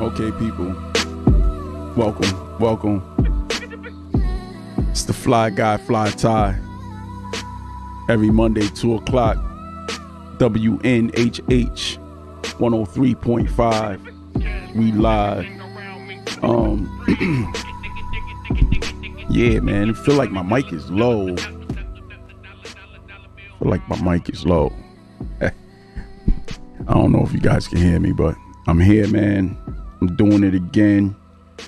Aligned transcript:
Okay, 0.00 0.30
people. 0.32 0.74
Welcome, 1.96 2.58
welcome. 2.58 3.02
It's 4.90 5.04
the 5.04 5.14
Fly 5.14 5.48
Guy 5.48 5.78
Fly 5.78 6.10
Tye. 6.10 6.58
Every 8.10 8.30
Monday, 8.30 8.68
2 8.68 8.96
o'clock. 8.96 9.38
WNHH 10.36 11.98
103.5. 12.58 14.74
We 14.74 14.92
live. 14.92 15.46
Um, 16.44 16.86
yeah, 19.30 19.60
man. 19.60 19.88
I 19.88 19.94
feel 19.94 20.16
like 20.16 20.30
my 20.30 20.42
mic 20.42 20.70
is 20.70 20.90
low. 20.90 21.34
Feel 23.58 23.70
like 23.70 23.86
my 23.88 24.00
mic 24.00 24.28
is 24.28 24.46
low. 24.46 24.72
I 25.40 25.50
don't 26.86 27.12
know 27.12 27.24
if 27.24 27.32
you 27.32 27.40
guys 27.40 27.66
can 27.66 27.78
hear 27.78 27.98
me, 27.98 28.12
but 28.12 28.36
I'm 28.66 28.78
here, 28.78 29.08
man. 29.08 29.56
I'm 30.00 30.14
doing 30.16 30.44
it 30.44 30.54
again. 30.54 31.16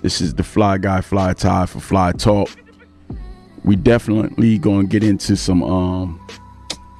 This 0.02 0.20
is 0.20 0.34
the 0.34 0.44
Fly 0.44 0.78
Guy 0.78 1.00
Fly 1.00 1.32
Tye 1.32 1.66
for 1.66 1.80
Fly 1.80 2.12
Talk. 2.12 2.48
We 3.64 3.76
definitely 3.76 4.58
gonna 4.58 4.86
get 4.86 5.02
into 5.02 5.36
some 5.36 5.62
um 5.62 6.26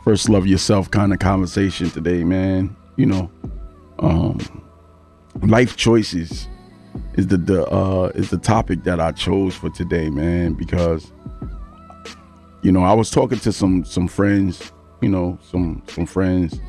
first 0.04 0.28
love 0.28 0.46
yourself 0.46 0.90
kind 0.90 1.12
of 1.12 1.18
conversation 1.18 1.88
today, 1.90 2.24
man. 2.24 2.76
You 2.96 3.06
know, 3.06 3.30
um 4.00 4.38
life 5.42 5.76
choices 5.76 6.48
is 7.14 7.28
the, 7.28 7.36
the 7.36 7.64
uh 7.66 8.10
is 8.16 8.30
the 8.30 8.38
topic 8.38 8.82
that 8.84 9.00
I 9.00 9.12
chose 9.12 9.54
for 9.54 9.70
today, 9.70 10.10
man, 10.10 10.54
because 10.54 11.12
you 12.62 12.72
know, 12.72 12.82
I 12.82 12.92
was 12.92 13.10
talking 13.10 13.38
to 13.38 13.52
some 13.52 13.84
some 13.84 14.08
friends, 14.08 14.72
you 15.00 15.08
know, 15.08 15.38
some 15.42 15.82
some 15.88 16.06
friends 16.06 16.60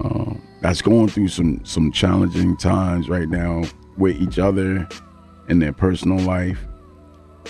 um 0.00 0.40
that's 0.60 0.80
going 0.80 1.08
through 1.08 1.28
some 1.28 1.64
some 1.64 1.92
challenging 1.92 2.56
times 2.56 3.08
right 3.08 3.28
now 3.28 3.64
with 3.98 4.16
each 4.16 4.38
other 4.38 4.86
in 5.48 5.58
their 5.58 5.72
personal 5.72 6.18
life. 6.20 6.58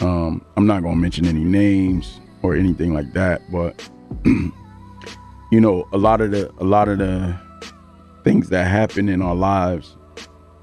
Um 0.01 0.45
I'm 0.57 0.67
not 0.67 0.83
to 0.83 0.95
mention 0.95 1.27
any 1.27 1.45
names 1.45 2.21
or 2.43 2.55
anything 2.55 2.93
like 2.93 3.13
that, 3.15 3.43
but 3.51 3.89
you 4.25 5.61
know, 5.61 5.89
a 5.93 5.99
lot 5.99 6.21
of 6.21 6.31
the 6.31 6.51
a 6.59 6.65
lot 6.65 6.89
of 6.89 6.99
the 6.99 7.39
things 8.25 8.49
that 8.49 8.67
happen 8.67 9.09
in 9.09 9.23
our 9.23 9.35
lives 9.35 9.97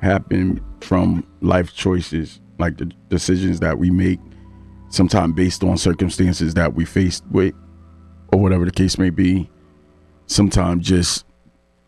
happen 0.01 0.63
from 0.81 1.25
life 1.41 1.73
choices, 1.73 2.41
like 2.59 2.77
the 2.77 2.85
decisions 3.09 3.59
that 3.59 3.77
we 3.77 3.89
make, 3.89 4.19
sometimes 4.89 5.33
based 5.35 5.63
on 5.63 5.77
circumstances 5.77 6.55
that 6.55 6.73
we 6.73 6.85
faced 6.85 7.23
with, 7.31 7.53
or 8.31 8.39
whatever 8.39 8.65
the 8.65 8.71
case 8.71 8.97
may 8.97 9.09
be. 9.09 9.49
Sometimes 10.27 10.85
just 10.85 11.25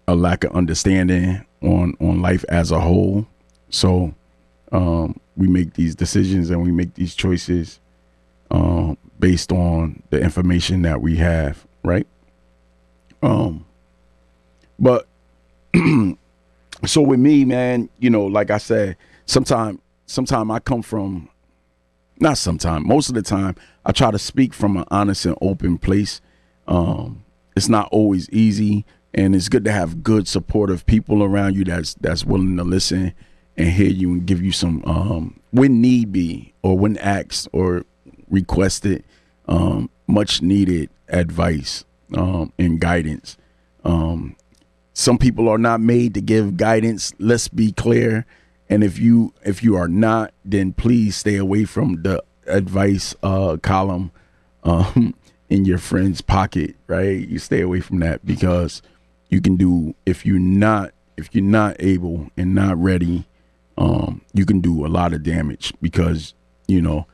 a 0.07 0.15
lack 0.15 0.43
of 0.43 0.55
understanding 0.55 1.45
on 1.61 1.95
on 1.99 2.21
life 2.21 2.43
as 2.49 2.71
a 2.71 2.79
whole. 2.79 3.25
So 3.69 4.13
um, 4.71 5.19
we 5.35 5.47
make 5.47 5.73
these 5.73 5.95
decisions 5.95 6.49
and 6.49 6.61
we 6.61 6.71
make 6.71 6.93
these 6.95 7.15
choices 7.15 7.79
um, 8.51 8.97
based 9.19 9.51
on 9.51 10.03
the 10.09 10.19
information 10.19 10.81
that 10.83 11.01
we 11.01 11.15
have, 11.15 11.65
right? 11.83 12.07
Um, 13.21 13.65
but 14.77 15.07
so 16.85 17.01
with 17.01 17.19
me, 17.19 17.45
man, 17.45 17.89
you 17.99 18.09
know, 18.09 18.25
like 18.25 18.51
I 18.51 18.57
said, 18.57 18.97
sometimes 19.25 19.79
sometime 20.05 20.51
I 20.51 20.59
come 20.59 20.81
from 20.81 21.29
not 22.19 22.37
sometime, 22.37 22.87
most 22.87 23.09
of 23.09 23.15
the 23.15 23.21
time 23.21 23.55
I 23.85 23.91
try 23.91 24.11
to 24.11 24.19
speak 24.19 24.53
from 24.53 24.77
an 24.77 24.85
honest 24.91 25.25
and 25.25 25.35
open 25.41 25.77
place. 25.77 26.21
Um, 26.67 27.23
it's 27.55 27.69
not 27.69 27.89
always 27.91 28.29
easy 28.29 28.85
and 29.13 29.35
it's 29.35 29.49
good 29.49 29.63
to 29.65 29.71
have 29.71 30.03
good 30.03 30.27
supportive 30.27 30.85
people 30.85 31.23
around 31.23 31.55
you 31.55 31.63
that's 31.63 31.93
that's 31.95 32.25
willing 32.25 32.57
to 32.57 32.63
listen 32.63 33.13
and 33.57 33.69
hear 33.69 33.89
you 33.89 34.11
and 34.11 34.25
give 34.25 34.41
you 34.41 34.51
some 34.51 34.83
um 34.85 35.39
when 35.51 35.81
need 35.81 36.11
be 36.11 36.53
or 36.63 36.77
when 36.77 36.97
asked 36.97 37.47
or 37.53 37.83
requested 38.29 39.03
um 39.47 39.89
much 40.07 40.41
needed 40.41 40.89
advice 41.09 41.85
um 42.15 42.51
and 42.57 42.79
guidance. 42.79 43.37
Um 43.83 44.35
some 44.93 45.17
people 45.17 45.49
are 45.49 45.57
not 45.57 45.81
made 45.81 46.13
to 46.13 46.21
give 46.21 46.57
guidance 46.57 47.13
let's 47.19 47.47
be 47.47 47.71
clear 47.71 48.25
and 48.69 48.83
if 48.83 48.97
you 48.99 49.33
if 49.43 49.63
you 49.63 49.75
are 49.75 49.87
not 49.87 50.33
then 50.45 50.71
please 50.73 51.15
stay 51.15 51.35
away 51.35 51.65
from 51.65 52.01
the 52.03 52.23
advice 52.47 53.15
uh 53.23 53.57
column 53.61 54.11
um 54.63 55.13
in 55.53 55.65
your 55.65 55.77
friend's 55.77 56.19
pocket 56.19 56.75
right 56.87 57.27
you 57.27 57.37
stay 57.37 57.61
away 57.61 57.79
from 57.79 57.99
that 57.99 58.25
because 58.25 58.81
you 59.29 59.39
can 59.39 59.55
do 59.55 59.93
if 60.03 60.25
you're 60.25 60.39
not 60.39 60.91
if 61.15 61.29
you're 61.33 61.43
not 61.43 61.75
able 61.79 62.27
and 62.35 62.55
not 62.55 62.75
ready 62.77 63.23
um 63.77 64.19
you 64.33 64.47
can 64.47 64.59
do 64.61 64.83
a 64.83 64.87
lot 64.87 65.13
of 65.13 65.21
damage 65.21 65.71
because 65.79 66.33
you 66.67 66.81
know 66.81 67.05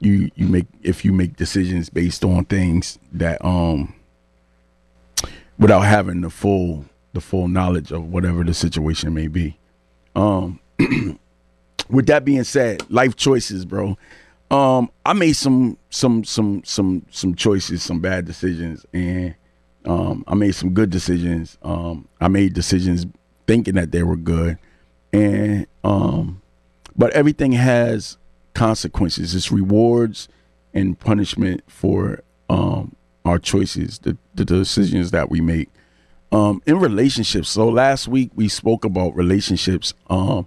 you 0.00 0.30
you 0.34 0.46
make 0.46 0.66
if 0.82 1.06
you 1.06 1.12
make 1.12 1.36
decisions 1.36 1.88
based 1.88 2.22
on 2.22 2.44
things 2.44 2.98
that 3.12 3.42
um 3.42 3.94
without 5.58 5.80
having 5.80 6.20
the 6.20 6.28
full 6.28 6.84
the 7.14 7.20
full 7.22 7.48
knowledge 7.48 7.92
of 7.92 8.04
whatever 8.04 8.44
the 8.44 8.52
situation 8.52 9.14
may 9.14 9.26
be. 9.26 9.56
Um 10.14 10.60
with 11.88 12.06
that 12.06 12.26
being 12.26 12.44
said, 12.44 12.82
life 12.90 13.16
choices, 13.16 13.64
bro. 13.64 13.96
Um 14.50 14.90
I 15.04 15.12
made 15.12 15.32
some 15.34 15.76
some 15.90 16.24
some 16.24 16.62
some 16.64 17.04
some 17.10 17.34
choices, 17.34 17.82
some 17.82 18.00
bad 18.00 18.26
decisions 18.26 18.86
and 18.92 19.34
um 19.84 20.24
I 20.26 20.34
made 20.34 20.54
some 20.54 20.70
good 20.70 20.90
decisions. 20.90 21.58
Um 21.62 22.08
I 22.20 22.28
made 22.28 22.54
decisions 22.54 23.06
thinking 23.46 23.74
that 23.74 23.92
they 23.92 24.02
were 24.02 24.16
good 24.16 24.58
and 25.12 25.66
um 25.84 26.42
but 26.96 27.12
everything 27.12 27.52
has 27.52 28.18
consequences. 28.54 29.34
It's 29.34 29.50
rewards 29.50 30.28
and 30.72 30.98
punishment 30.98 31.62
for 31.66 32.22
um 32.48 32.94
our 33.24 33.40
choices, 33.40 33.98
the, 33.98 34.16
the 34.36 34.44
decisions 34.44 35.10
that 35.10 35.28
we 35.30 35.40
make 35.40 35.70
um 36.32 36.62
in 36.66 36.78
relationships 36.78 37.48
so 37.48 37.68
last 37.68 38.08
week 38.08 38.30
we 38.34 38.48
spoke 38.48 38.84
about 38.84 39.14
relationships 39.16 39.94
um 40.10 40.46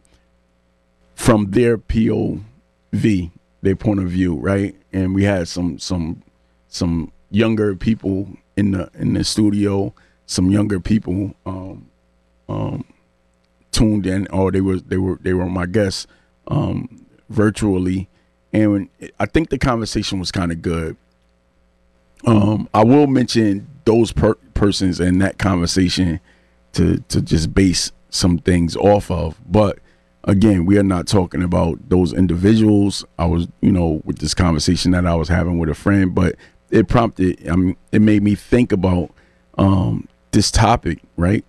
from 1.15 1.51
their 1.51 1.77
pov 1.77 2.41
their 3.61 3.75
point 3.75 3.99
of 3.99 4.07
view 4.09 4.35
right? 4.35 4.75
And 4.93 5.13
we 5.13 5.23
had 5.23 5.47
some 5.47 5.79
some 5.79 6.23
some 6.67 7.11
younger 7.31 7.75
people 7.75 8.29
in 8.55 8.71
the 8.71 8.89
in 8.95 9.13
the 9.13 9.23
studio 9.23 9.93
some 10.25 10.51
younger 10.51 10.79
people 10.79 11.33
um 11.45 11.89
um 12.47 12.83
tuned 13.71 14.05
in 14.05 14.27
or 14.27 14.51
they 14.51 14.61
were 14.61 14.79
they 14.79 14.97
were 14.97 15.17
they 15.21 15.33
were 15.33 15.45
my 15.47 15.65
guests 15.65 16.07
um 16.47 17.05
virtually. 17.29 18.07
And 18.51 18.71
when, 18.71 18.89
i 19.19 19.25
think 19.27 19.49
the 19.49 19.59
conversation 19.59 20.19
was 20.19 20.31
kind 20.31 20.51
of 20.51 20.61
good. 20.61 20.97
Um 22.25 22.67
i 22.73 22.83
will 22.83 23.07
mention 23.07 23.67
those 23.85 24.11
per- 24.11 24.35
persons 24.53 24.99
in 24.99 25.19
that 25.19 25.37
conversation 25.37 26.19
to 26.73 26.99
to 27.09 27.21
just 27.21 27.53
base 27.53 27.91
some 28.09 28.39
things 28.39 28.75
off 28.75 29.09
of 29.11 29.39
but 29.47 29.79
again 30.25 30.65
we 30.65 30.77
are 30.77 30.83
not 30.83 31.07
talking 31.07 31.43
about 31.43 31.77
those 31.89 32.13
individuals. 32.13 33.05
I 33.17 33.25
was 33.25 33.47
you 33.61 33.71
know 33.71 34.01
with 34.05 34.19
this 34.19 34.33
conversation 34.33 34.91
that 34.91 35.05
i 35.05 35.15
was 35.15 35.27
having 35.27 35.59
with 35.59 35.69
a 35.69 35.75
friend 35.75 36.13
but 36.13 36.35
it 36.69 36.87
prompted 36.87 37.47
i 37.49 37.55
mean 37.55 37.75
it 37.91 38.01
made 38.01 38.21
me 38.21 38.35
think 38.35 38.71
about 38.71 39.11
um 39.57 40.07
this 40.31 40.51
topic 40.51 40.99
right? 41.17 41.43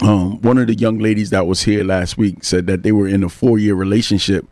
Um 0.00 0.40
one 0.42 0.58
of 0.58 0.66
the 0.66 0.74
young 0.74 0.98
ladies 0.98 1.30
that 1.30 1.46
was 1.46 1.62
here 1.62 1.82
last 1.84 2.18
week 2.18 2.44
said 2.44 2.66
that 2.66 2.82
they 2.82 2.92
were 2.92 3.08
in 3.08 3.24
a 3.24 3.28
four 3.28 3.58
year 3.58 3.74
relationship 3.74 4.46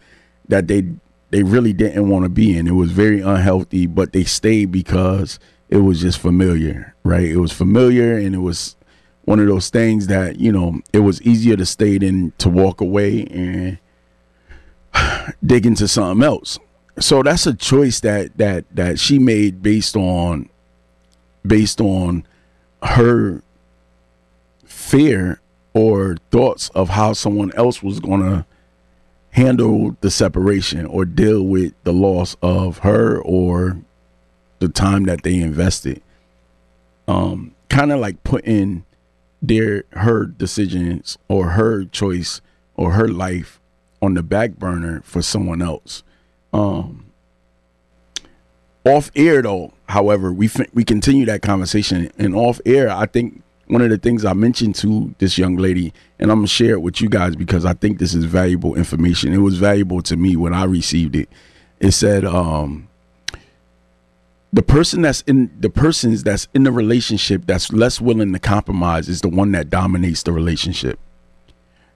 that 0.49 0.69
they 0.69 0.85
they 1.31 1.43
really 1.43 1.73
didn't 1.73 2.09
want 2.09 2.25
to 2.25 2.29
be 2.29 2.57
in. 2.57 2.67
It 2.69 2.73
was 2.73 2.93
very 2.93 3.21
unhealthy 3.21 3.87
but 3.87 4.13
they 4.13 4.25
stayed 4.25 4.73
because 4.73 5.39
it 5.69 5.79
was 5.79 6.01
just 6.01 6.19
familiar 6.19 6.95
right? 7.05 7.27
It 7.29 7.37
was 7.39 7.53
familiar 7.53 8.17
and 8.17 8.35
it 8.35 8.39
was 8.39 8.77
one 9.27 9.41
of 9.41 9.47
those 9.47 9.69
things 9.71 10.07
that 10.07 10.39
you 10.41 10.51
know 10.51 10.81
it 10.93 11.01
was 11.01 11.21
easier 11.23 11.57
to 11.57 11.67
stay 11.67 11.99
than 11.99 12.33
to 12.39 12.49
walk 12.49 12.81
away 12.81 13.27
and 13.27 13.79
dig 15.45 15.67
into 15.67 15.87
something 15.87 16.25
else. 16.25 16.59
So 16.99 17.23
that's 17.23 17.47
a 17.47 17.53
choice 17.53 18.01
that 18.01 18.39
that 18.39 18.65
that 18.75 18.99
she 18.99 19.19
made 19.19 19.63
based 19.63 19.97
on 19.97 20.49
based 21.47 21.81
on 21.81 22.25
her 22.83 23.43
fear 24.65 25.41
or 25.75 26.17
thoughts 26.31 26.71
of 26.71 26.91
how 26.91 27.13
someone 27.13 27.53
else 27.55 27.83
was 27.83 28.01
going 28.01 28.21
to 28.21 28.47
handle 29.31 29.97
the 30.01 30.11
separation 30.11 30.87
or 30.87 31.05
deal 31.05 31.43
with 31.43 31.75
the 31.85 31.93
loss 31.93 32.37
of 32.43 32.79
her 32.79 33.21
or 33.21 33.77
the 34.61 34.69
time 34.69 35.05
that 35.05 35.23
they 35.23 35.39
invested 35.39 36.01
um 37.07 37.55
kind 37.69 37.93
of 37.93 38.01
like 38.01 38.23
putting 38.25 38.83
their 39.43 39.85
her 39.93 40.25
decisions 40.27 41.19
or 41.29 41.51
her 41.51 41.85
choice 41.85 42.41
or 42.75 42.93
her 42.93 43.09
life 43.09 43.61
on 44.03 44.15
the 44.15 44.23
back 44.23 44.57
burner 44.57 45.01
for 45.05 45.23
someone 45.23 45.63
else. 45.63 46.03
Um 46.53 47.07
off 48.85 49.11
air 49.17 49.43
though 49.43 49.73
however 49.89 50.33
we 50.33 50.47
fin- 50.49 50.71
we 50.73 50.85
continue 50.85 51.27
that 51.27 51.43
conversation. 51.43 52.11
And 52.19 52.35
off 52.35 52.61
air 52.65 52.89
i 52.91 53.07
think 53.07 53.43
one 53.69 53.83
of 53.83 53.91
the 53.91 53.99
things 53.99 54.25
i 54.25 54.33
mentioned 54.33 54.77
to 54.77 55.13
this 55.19 55.37
young 55.37 55.57
lady 55.57 55.93
and 56.21 56.31
i'm 56.31 56.39
gonna 56.39 56.47
share 56.47 56.75
it 56.75 56.83
with 56.83 57.01
you 57.01 57.09
guys 57.09 57.35
because 57.35 57.65
i 57.65 57.73
think 57.73 57.99
this 57.99 58.15
is 58.15 58.25
valuable 58.25 58.75
information. 58.77 59.33
It 59.33 59.39
was 59.39 59.59
valuable 59.59 60.03
to 60.03 60.17
me 60.17 60.37
when 60.37 60.55
i 60.55 60.65
received 60.65 61.17
it. 61.17 61.29
It 61.81 61.93
said 61.93 62.25
um 62.25 62.89
the 64.57 64.63
person 64.63 65.03
that's 65.03 65.21
in 65.23 65.51
the 65.61 65.69
persons 65.69 66.23
that's 66.23 66.49
in 66.55 66.63
the 66.63 66.73
relationship 66.73 67.43
that's 67.45 67.71
less 67.75 68.01
willing 68.01 68.33
to 68.33 68.39
compromise 68.39 69.07
is 69.07 69.21
the 69.21 69.29
one 69.29 69.53
that 69.53 69.69
dominates 69.69 70.23
the 70.23 70.33
relationship. 70.33 70.99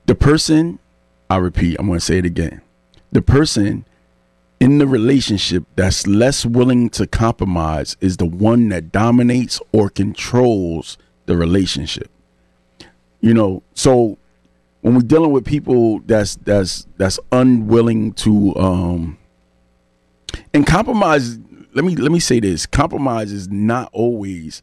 The 0.04 0.14
person 0.14 0.78
i 1.30 1.36
repeat 1.38 1.76
i'm 1.78 1.86
going 1.86 1.98
to 1.98 2.04
say 2.04 2.18
it 2.18 2.26
again. 2.26 2.60
The 3.12 3.22
person 3.22 3.86
in 4.60 4.76
the 4.76 4.86
relationship 4.86 5.64
that's 5.74 6.06
less 6.06 6.44
willing 6.44 6.90
to 6.90 7.06
compromise 7.06 7.96
is 8.02 8.18
the 8.18 8.26
one 8.26 8.68
that 8.68 8.92
dominates 8.92 9.58
or 9.72 9.88
controls 9.88 10.98
the 11.24 11.38
relationship. 11.38 12.10
You 13.22 13.32
know 13.32 13.62
so 13.72 14.18
when 14.82 14.96
we're 14.96 15.00
dealing 15.00 15.32
with 15.32 15.46
people 15.46 16.00
that's 16.00 16.36
that's 16.36 16.86
that's 16.98 17.18
unwilling 17.32 18.12
to 18.24 18.54
um 18.56 19.16
and 20.52 20.66
compromise 20.66 21.38
let 21.74 21.84
me 21.84 21.96
let 21.96 22.12
me 22.12 22.20
say 22.20 22.40
this. 22.40 22.66
Compromise 22.66 23.32
is 23.32 23.48
not 23.48 23.90
always 23.92 24.62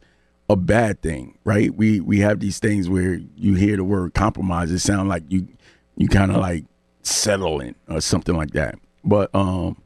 a 0.50 0.56
bad 0.56 1.02
thing 1.02 1.38
right? 1.44 1.74
We 1.74 2.00
we 2.00 2.20
have 2.20 2.40
these 2.40 2.58
things 2.58 2.88
where 2.88 3.20
you 3.36 3.54
hear 3.54 3.76
the 3.76 3.84
word 3.84 4.14
compromise 4.14 4.70
it 4.70 4.80
sounds 4.80 5.08
like 5.08 5.22
you 5.28 5.48
you 5.96 6.08
kind 6.08 6.30
of 6.30 6.36
like 6.38 6.64
settling 7.02 7.74
or 7.88 8.00
something 8.00 8.36
like 8.36 8.50
that. 8.50 8.76
But 9.02 9.34
um 9.34 9.80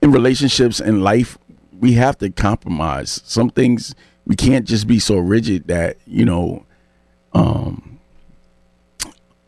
in 0.00 0.12
relationships 0.12 0.80
in 0.80 1.02
life 1.02 1.38
we 1.72 1.94
have 1.94 2.16
to 2.18 2.30
compromise. 2.30 3.20
Some 3.24 3.50
things 3.50 3.94
we 4.26 4.36
can't 4.36 4.66
just 4.66 4.86
be 4.86 4.98
so 4.98 5.18
rigid 5.18 5.66
that 5.68 5.96
you 6.06 6.24
know 6.24 6.66
um 7.32 7.98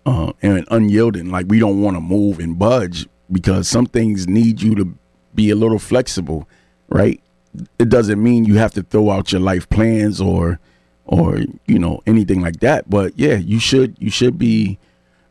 uh, 0.04 0.32
and 0.42 0.66
unyielding 0.70 1.30
like 1.30 1.46
we 1.48 1.58
don't 1.58 1.82
want 1.82 1.96
to 1.96 2.00
move 2.00 2.38
and 2.38 2.58
budge 2.58 3.08
because 3.30 3.68
some 3.68 3.86
things 3.86 4.28
need 4.28 4.62
you 4.62 4.74
to 4.76 4.96
be 5.36 5.50
a 5.50 5.56
little 5.56 5.78
flexible 5.78 6.48
right? 6.88 7.20
It 7.78 7.88
doesn't 7.88 8.22
mean 8.22 8.44
you 8.44 8.56
have 8.56 8.72
to 8.74 8.82
throw 8.82 9.10
out 9.10 9.32
your 9.32 9.40
life 9.40 9.68
plans 9.68 10.20
or 10.20 10.60
or 11.04 11.38
you 11.66 11.78
know 11.78 12.02
anything 12.06 12.40
like 12.40 12.60
that. 12.60 12.90
But 12.90 13.18
yeah 13.18 13.36
you 13.36 13.58
should 13.58 13.96
you 13.98 14.10
should 14.10 14.38
be 14.38 14.78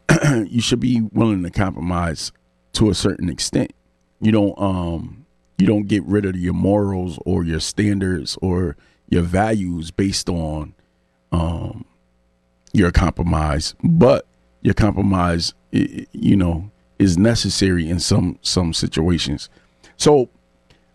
you 0.46 0.62
should 0.62 0.80
be 0.80 1.02
willing 1.02 1.44
to 1.44 1.50
compromise 1.50 2.32
to 2.74 2.90
a 2.90 2.96
certain 2.96 3.30
extent. 3.30 3.74
You 4.22 4.32
don't 4.32 4.60
um 4.60 5.26
you 5.58 5.68
don't 5.68 5.88
get 5.88 6.04
rid 6.04 6.26
of 6.26 6.36
your 6.36 6.54
morals 6.54 7.20
or 7.26 7.44
your 7.44 7.60
standards 7.60 8.38
or 8.42 8.76
your 9.10 9.22
values 9.22 9.92
based 9.92 10.30
on 10.30 10.74
um 11.32 11.86
your 12.74 12.92
compromise. 12.92 13.76
But 13.84 14.26
your 14.62 14.74
compromise 14.74 15.54
you 15.72 16.36
know 16.36 16.72
is 16.98 17.18
necessary 17.18 17.88
in 17.88 18.00
some 18.00 18.40
some 18.42 18.74
situations 18.74 19.50
so 19.98 20.30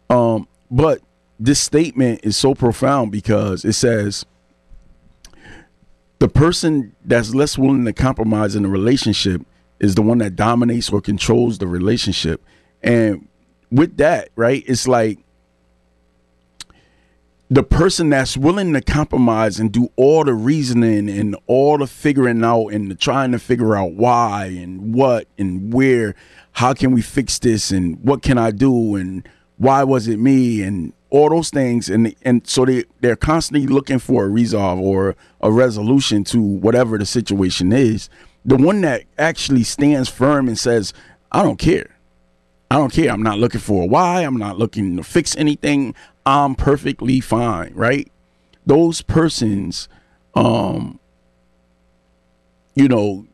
um 0.09 0.47
but 0.71 1.01
this 1.39 1.61
statement 1.61 2.21
is 2.23 2.37
so 2.37 2.55
profound 2.55 3.11
because 3.11 3.65
it 3.65 3.73
says 3.73 4.25
the 6.19 6.29
person 6.29 6.95
that's 7.05 7.35
less 7.35 7.57
willing 7.57 7.85
to 7.87 7.93
compromise 7.93 8.55
in 8.55 8.65
a 8.65 8.69
relationship 8.69 9.43
is 9.79 9.95
the 9.95 10.03
one 10.03 10.19
that 10.19 10.37
dominates 10.37 10.91
or 10.91 11.01
controls 11.01 11.57
the 11.57 11.67
relationship. 11.67 12.43
And 12.83 13.27
with 13.71 13.97
that 13.99 14.29
right 14.37 14.65
it's 14.67 14.89
like 14.89 15.19
the 17.53 17.63
person 17.65 18.11
that's 18.11 18.37
willing 18.37 18.73
to 18.73 18.81
compromise 18.81 19.59
and 19.59 19.73
do 19.73 19.89
all 19.97 20.25
the 20.25 20.35
reasoning 20.35 21.11
and 21.11 21.37
all 21.49 21.79
the 21.79 21.87
figuring 21.87 22.45
out 22.45 22.69
and 22.69 22.91
the 22.91 22.95
trying 22.95 23.33
to 23.33 23.39
figure 23.39 23.75
out 23.77 23.93
why 23.93 24.47
and 24.47 24.95
what 24.95 25.27
and 25.37 25.75
where 25.75 26.15
how 26.53 26.73
can 26.75 26.93
we 26.93 27.03
fix 27.03 27.39
this 27.39 27.71
and 27.71 27.99
what 28.03 28.23
can 28.23 28.39
i 28.39 28.51
do 28.51 28.97
and 28.97 29.29
why 29.57 29.85
was 29.85 30.09
it 30.09 30.19
me 30.19 30.63
and 30.63 30.93
all 31.11 31.29
those 31.29 31.51
things. 31.51 31.91
And 31.91 32.15
and 32.23 32.47
so 32.47 32.65
they 32.65 32.85
they're 33.01 33.17
constantly 33.17 33.67
looking 33.67 33.99
for 33.99 34.25
a 34.25 34.29
resolve 34.29 34.79
or 34.79 35.17
a 35.41 35.53
resolution 35.53 36.25
to 36.25 36.41
whatever 36.41 36.97
the 36.97 37.07
situation 37.07 37.73
is. 37.73 38.09
The 38.45 38.57
one 38.57 38.81
that 38.83 39.05
actually 39.19 39.65
stands 39.65 40.09
firm 40.09 40.49
and 40.49 40.59
says 40.59 40.95
i 41.33 41.43
don't 41.43 41.59
care. 41.59 41.97
I 42.71 42.77
don't 42.77 42.93
care. 42.93 43.11
I'm 43.11 43.23
not 43.23 43.39
looking 43.39 43.61
for 43.61 43.83
a 43.83 43.87
why. 43.87 44.23
I'm 44.23 44.37
not 44.37 44.57
looking 44.57 44.97
to 44.97 45.03
fix 45.03 45.37
anything. 45.37 45.95
I'm 46.25 46.55
perfectly 46.55 47.21
fine 47.21 47.73
right? 47.75 48.11
Those 48.65 49.03
persons 49.03 49.89
um 50.35 51.01
you 52.75 52.87
know 52.87 53.27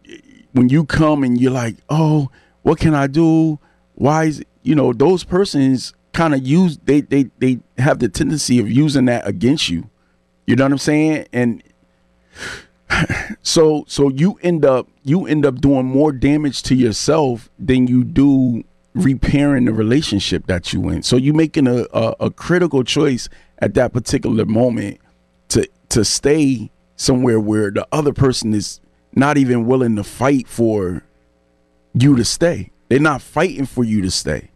when 0.52 0.70
you 0.70 0.84
come 0.84 1.22
and 1.22 1.38
you're 1.38 1.52
like 1.52 1.76
oh 1.90 2.30
what 2.66 2.78
can 2.78 2.94
i 2.94 3.06
do 3.06 3.58
why 3.94 4.24
is 4.24 4.44
you 4.62 4.74
know 4.74 4.92
those 4.92 5.24
persons 5.24 5.94
kind 6.16 6.34
of 6.34 6.46
use 6.46 6.78
they 6.84 7.02
they 7.02 7.24
they 7.38 7.58
have 7.78 7.98
the 7.98 8.08
tendency 8.08 8.58
of 8.58 8.70
using 8.70 9.04
that 9.04 9.26
against 9.28 9.68
you. 9.68 9.88
You 10.46 10.56
know 10.56 10.64
what 10.64 10.72
I'm 10.72 10.78
saying? 10.78 11.26
And 11.32 11.62
so 13.42 13.84
so 13.86 14.08
you 14.08 14.38
end 14.42 14.64
up 14.64 14.88
you 15.04 15.26
end 15.26 15.44
up 15.44 15.60
doing 15.60 15.84
more 15.84 16.12
damage 16.12 16.62
to 16.64 16.74
yourself 16.74 17.50
than 17.58 17.86
you 17.86 18.02
do 18.02 18.64
repairing 18.94 19.66
the 19.66 19.72
relationship 19.72 20.46
that 20.46 20.72
you 20.72 20.88
in. 20.88 21.02
So 21.02 21.16
you 21.16 21.34
making 21.34 21.66
a, 21.66 21.86
a, 21.92 22.14
a 22.20 22.30
critical 22.30 22.82
choice 22.82 23.28
at 23.58 23.74
that 23.74 23.92
particular 23.92 24.46
moment 24.46 24.98
to 25.48 25.68
to 25.90 26.04
stay 26.04 26.70
somewhere 26.96 27.38
where 27.38 27.70
the 27.70 27.86
other 27.92 28.14
person 28.14 28.54
is 28.54 28.80
not 29.12 29.36
even 29.36 29.66
willing 29.66 29.96
to 29.96 30.04
fight 30.04 30.48
for 30.48 31.02
you 31.98 32.16
to 32.16 32.24
stay. 32.24 32.70
They're 32.88 33.00
not 33.00 33.22
fighting 33.22 33.66
for 33.66 33.84
you 33.84 34.00
to 34.02 34.10
stay 34.10 34.50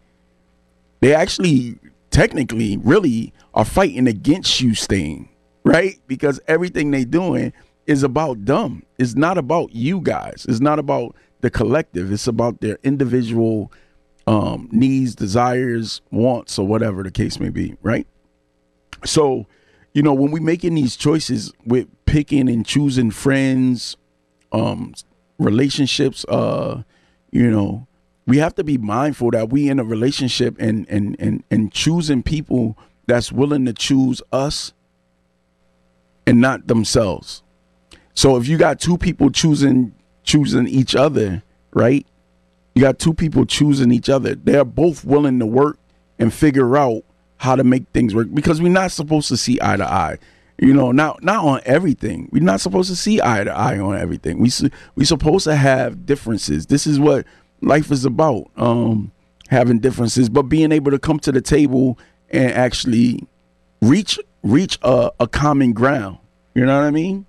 they 1.01 1.13
actually 1.13 1.77
technically 2.11 2.77
really 2.77 3.33
are 3.53 3.65
fighting 3.65 4.07
against 4.07 4.61
you 4.61 4.73
staying, 4.73 5.27
right? 5.65 5.99
Because 6.07 6.39
everything 6.47 6.91
they're 6.91 7.03
doing 7.03 7.51
is 7.87 8.03
about 8.03 8.45
them. 8.45 8.83
It's 8.97 9.15
not 9.15 9.37
about 9.37 9.73
you 9.73 9.99
guys. 9.99 10.45
It's 10.47 10.61
not 10.61 10.79
about 10.79 11.15
the 11.41 11.49
collective. 11.49 12.11
It's 12.11 12.27
about 12.27 12.61
their 12.61 12.77
individual 12.83 13.71
um, 14.27 14.69
needs, 14.71 15.15
desires, 15.15 16.01
wants, 16.11 16.57
or 16.59 16.67
whatever 16.67 17.01
the 17.03 17.11
case 17.11 17.39
may 17.39 17.49
be, 17.49 17.75
right? 17.81 18.07
So, 19.03 19.47
you 19.93 20.03
know, 20.03 20.13
when 20.13 20.29
we're 20.31 20.43
making 20.43 20.75
these 20.75 20.95
choices 20.95 21.51
with 21.65 21.87
picking 22.05 22.47
and 22.47 22.63
choosing 22.63 23.09
friends, 23.09 23.97
um, 24.51 24.93
relationships, 25.39 26.23
uh, 26.29 26.83
you 27.31 27.49
know, 27.49 27.87
we 28.27 28.37
have 28.37 28.55
to 28.55 28.63
be 28.63 28.77
mindful 28.77 29.31
that 29.31 29.49
we 29.49 29.69
in 29.69 29.79
a 29.79 29.83
relationship 29.83 30.55
and 30.59 30.87
and 30.89 31.15
and 31.19 31.43
and 31.49 31.71
choosing 31.71 32.23
people 32.23 32.77
that's 33.07 33.31
willing 33.31 33.65
to 33.65 33.73
choose 33.73 34.21
us 34.31 34.73
and 36.27 36.39
not 36.39 36.67
themselves. 36.67 37.43
So 38.13 38.37
if 38.37 38.47
you 38.47 38.57
got 38.57 38.79
two 38.79 38.97
people 38.97 39.31
choosing 39.31 39.93
choosing 40.23 40.67
each 40.67 40.95
other, 40.95 41.43
right? 41.73 42.05
You 42.75 42.81
got 42.81 42.99
two 42.99 43.13
people 43.13 43.45
choosing 43.45 43.91
each 43.91 44.09
other. 44.09 44.35
They're 44.35 44.63
both 44.63 45.03
willing 45.03 45.39
to 45.39 45.45
work 45.45 45.77
and 46.19 46.33
figure 46.33 46.77
out 46.77 47.03
how 47.37 47.55
to 47.55 47.63
make 47.63 47.87
things 47.93 48.13
work 48.13 48.27
because 48.33 48.61
we're 48.61 48.71
not 48.71 48.91
supposed 48.91 49.27
to 49.29 49.37
see 49.37 49.57
eye 49.61 49.77
to 49.77 49.91
eye. 49.91 50.19
You 50.61 50.73
know, 50.73 50.93
not 50.93 51.23
not 51.23 51.43
on 51.43 51.61
everything. 51.65 52.29
We're 52.31 52.41
not 52.43 52.61
supposed 52.61 52.89
to 52.89 52.95
see 52.95 53.19
eye 53.21 53.43
to 53.43 53.51
eye 53.51 53.79
on 53.79 53.97
everything. 53.97 54.39
We 54.39 54.49
we 54.95 55.03
supposed 55.03 55.43
to 55.45 55.55
have 55.55 56.05
differences. 56.05 56.67
This 56.67 56.87
is 56.87 56.99
what 56.99 57.25
life 57.61 57.91
is 57.91 58.05
about 58.05 58.49
um, 58.55 59.11
having 59.49 59.79
differences, 59.79 60.29
but 60.29 60.43
being 60.43 60.71
able 60.71 60.91
to 60.91 60.99
come 60.99 61.19
to 61.19 61.33
the 61.33 61.41
table 61.41 61.99
and 62.29 62.53
actually 62.53 63.27
reach 63.81 64.17
reach 64.43 64.79
a, 64.83 65.11
a 65.19 65.27
common 65.27 65.73
ground. 65.73 66.19
You 66.53 66.65
know 66.65 66.79
what 66.79 66.85
I 66.85 66.91
mean? 66.91 67.25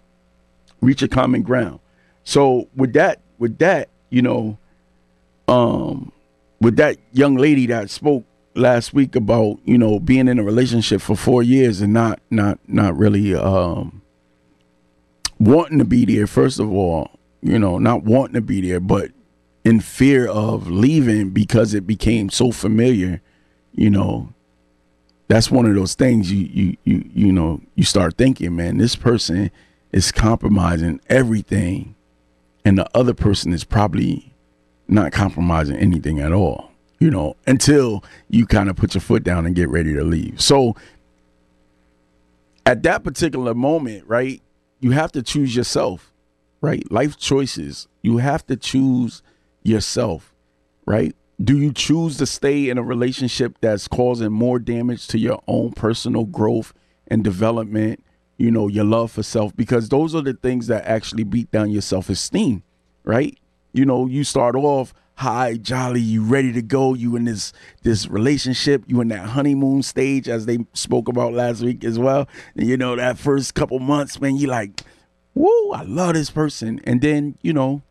reach 0.83 1.01
a 1.01 1.09
common 1.09 1.43
ground. 1.43 1.81
So 2.25 2.69
with 2.77 2.93
that, 2.93 3.21
with 3.39 3.57
that, 3.59 3.89
you 4.11 4.21
know, 4.21 4.59
um, 5.49 6.13
with 6.61 6.77
that 6.77 6.99
young 7.13 7.37
lady 7.37 7.67
that 7.67 7.89
spoke 7.89 8.25
last 8.55 8.93
week 8.93 9.17
about 9.17 9.59
you 9.65 9.79
know 9.79 9.99
being 9.99 10.29
in 10.29 10.39
a 10.39 10.45
relationship 10.45 11.01
for 11.01 11.17
four 11.17 11.43
years 11.43 11.81
and 11.81 11.93
not 11.93 12.21
not 12.31 12.59
not 12.69 12.97
really 12.97 13.35
um 13.35 14.03
wanting 15.39 15.79
to 15.79 15.85
be 15.85 16.05
there 16.05 16.27
first 16.27 16.61
of 16.61 16.71
all 16.73 17.11
you 17.41 17.59
know 17.59 17.79
not 17.79 18.05
wanting 18.05 18.35
to 18.35 18.41
be 18.41 18.61
there 18.61 18.81
but 18.81 19.11
in 19.65 19.81
fear 19.81 20.29
of 20.29 20.69
leaving 20.71 21.31
because 21.31 21.73
it 21.75 21.87
became 21.87 22.29
so 22.31 22.51
familiar 22.51 23.21
you 23.73 23.91
know. 23.91 24.29
That's 25.29 25.51
one 25.51 25.65
of 25.65 25.75
those 25.75 25.95
things 25.95 26.31
you 26.31 26.47
you 26.53 26.77
you 26.85 27.11
you 27.15 27.33
know 27.33 27.63
you 27.75 27.85
start 27.85 28.19
thinking 28.19 28.55
man 28.55 28.77
this 28.77 28.95
person 28.97 29.51
is 29.91 30.13
compromising 30.13 31.01
everything 31.09 31.95
and 32.67 32.77
the 32.77 32.87
other 32.95 33.15
person 33.15 33.55
is 33.55 33.65
probably 33.65 34.35
not 34.89 35.13
compromising 35.13 35.77
anything 35.77 36.21
at 36.21 36.33
all 36.33 36.72
you 37.03 37.11
know, 37.11 37.35
until 37.49 38.05
you 38.29 38.47
kind 38.47 38.71
of 38.71 38.77
put 38.77 38.95
your 38.95 39.01
foot 39.01 39.25
down 39.25 39.45
and 39.45 39.57
get 39.57 39.69
ready 39.69 39.93
to 39.93 40.05
leave. 40.05 40.41
So 40.41 40.77
at 42.65 42.85
that 42.85 43.03
particular 43.03 43.55
moment, 43.55 44.07
right, 44.07 44.41
you 44.79 44.93
have 44.93 45.11
to 45.13 45.23
choose 45.25 45.57
yourself, 45.57 46.13
right? 46.61 46.89
Life 46.93 47.17
choices. 47.17 47.89
You 48.03 48.19
have 48.19 48.47
to 48.47 48.57
choose 48.57 49.21
yourself, 49.65 50.33
right? 50.87 51.13
Do 51.43 51.59
you 51.59 51.73
choose 51.73 52.19
to 52.19 52.27
stay 52.27 52.71
in 52.71 52.79
a 52.79 52.85
relationship 52.85 53.59
that's 53.61 53.89
causing 53.89 54.31
more 54.31 54.61
damage 54.61 55.09
to 55.09 55.19
your 55.19 55.43
own 55.49 55.73
personal 55.73 56.25
growth 56.25 56.73
and 57.09 57.25
development? 57.25 58.05
You 58.37 58.53
know, 58.53 58.69
your 58.69 58.85
love 58.85 59.11
for 59.11 59.25
self, 59.25 59.57
because 59.57 59.89
those 59.89 60.15
are 60.15 60.23
the 60.23 60.35
things 60.35 60.69
that 60.69 60.85
actually 60.85 61.25
beat 61.25 61.51
down 61.51 61.73
your 61.73 61.83
self 61.83 62.09
esteem, 62.09 62.63
right? 63.03 63.37
You 63.73 63.87
know, 63.87 64.07
you 64.07 64.23
start 64.23 64.55
off 64.55 64.95
high, 65.17 65.57
jolly, 65.57 66.01
you 66.01 66.23
ready 66.23 66.53
to 66.53 66.63
go, 66.63 66.95
you 66.95 67.17
in 67.17 67.25
this 67.25 67.53
this 67.83 68.09
relationship, 68.09 68.85
you 68.87 69.01
in 69.01 69.09
that 69.09 69.31
honeymoon 69.31 69.83
stage 69.83 70.29
as 70.29 70.47
they 70.47 70.59
spoke 70.73 71.09
about 71.09 71.33
last 71.33 71.63
week 71.63 71.85
as 71.85 71.99
well. 71.99 72.29
And 72.57 72.67
you 72.67 72.77
know, 72.77 72.97
that 72.97 73.19
first 73.19 73.55
couple 73.55 73.79
months, 73.79 74.21
man, 74.21 74.37
you 74.37 74.49
like, 74.49 74.81
woo, 75.35 75.71
I 75.73 75.83
love 75.83 76.15
this 76.15 76.31
person. 76.31 76.81
And 76.85 77.01
then, 77.01 77.37
you 77.43 77.53
know, 77.53 77.83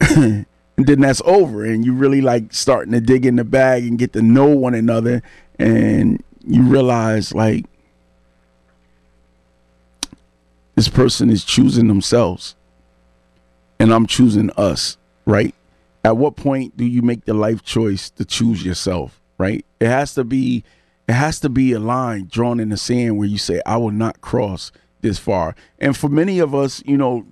and 0.78 0.86
then 0.86 1.00
that's 1.00 1.22
over 1.24 1.64
and 1.64 1.84
you 1.84 1.92
really 1.92 2.20
like 2.20 2.54
starting 2.54 2.92
to 2.92 3.00
dig 3.00 3.26
in 3.26 3.36
the 3.36 3.44
bag 3.44 3.84
and 3.84 3.98
get 3.98 4.12
to 4.12 4.22
know 4.22 4.46
one 4.46 4.74
another 4.74 5.22
and 5.58 6.22
you 6.46 6.62
realize 6.62 7.34
like 7.34 7.66
this 10.76 10.88
person 10.88 11.30
is 11.30 11.44
choosing 11.44 11.88
themselves 11.88 12.54
and 13.80 13.92
I'm 13.92 14.06
choosing 14.06 14.50
us 14.50 14.97
right? 15.28 15.54
At 16.04 16.16
what 16.16 16.36
point 16.36 16.76
do 16.76 16.86
you 16.86 17.02
make 17.02 17.26
the 17.26 17.34
life 17.34 17.62
choice 17.62 18.08
to 18.10 18.24
choose 18.24 18.64
yourself, 18.64 19.20
right? 19.36 19.64
It 19.78 19.88
has 19.88 20.14
to 20.14 20.24
be 20.24 20.64
it 21.06 21.12
has 21.12 21.38
to 21.40 21.48
be 21.48 21.72
a 21.72 21.78
line 21.78 22.28
drawn 22.30 22.58
in 22.60 22.70
the 22.70 22.76
sand 22.76 23.18
where 23.18 23.28
you 23.28 23.38
say 23.38 23.60
I 23.66 23.76
will 23.76 23.90
not 23.90 24.20
cross 24.20 24.72
this 25.02 25.18
far. 25.18 25.54
And 25.78 25.96
for 25.96 26.08
many 26.08 26.38
of 26.38 26.54
us, 26.54 26.82
you 26.84 26.96
know, 26.96 27.26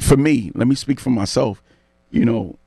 for 0.00 0.16
me, 0.16 0.50
let 0.54 0.66
me 0.68 0.74
speak 0.74 1.00
for 1.00 1.10
myself, 1.10 1.62
you 2.10 2.24
know, 2.24 2.58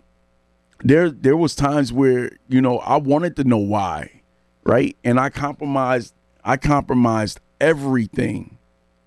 there 0.79 1.09
there 1.09 1.37
was 1.37 1.53
times 1.53 1.91
where, 1.91 2.31
you 2.47 2.61
know, 2.61 2.79
I 2.79 2.97
wanted 2.97 3.35
to 3.37 3.43
know 3.43 3.57
why, 3.57 4.21
right? 4.63 4.95
And 5.03 5.19
I 5.19 5.31
compromised 5.31 6.13
I 6.45 6.55
compromised 6.55 7.41
everything, 7.59 8.57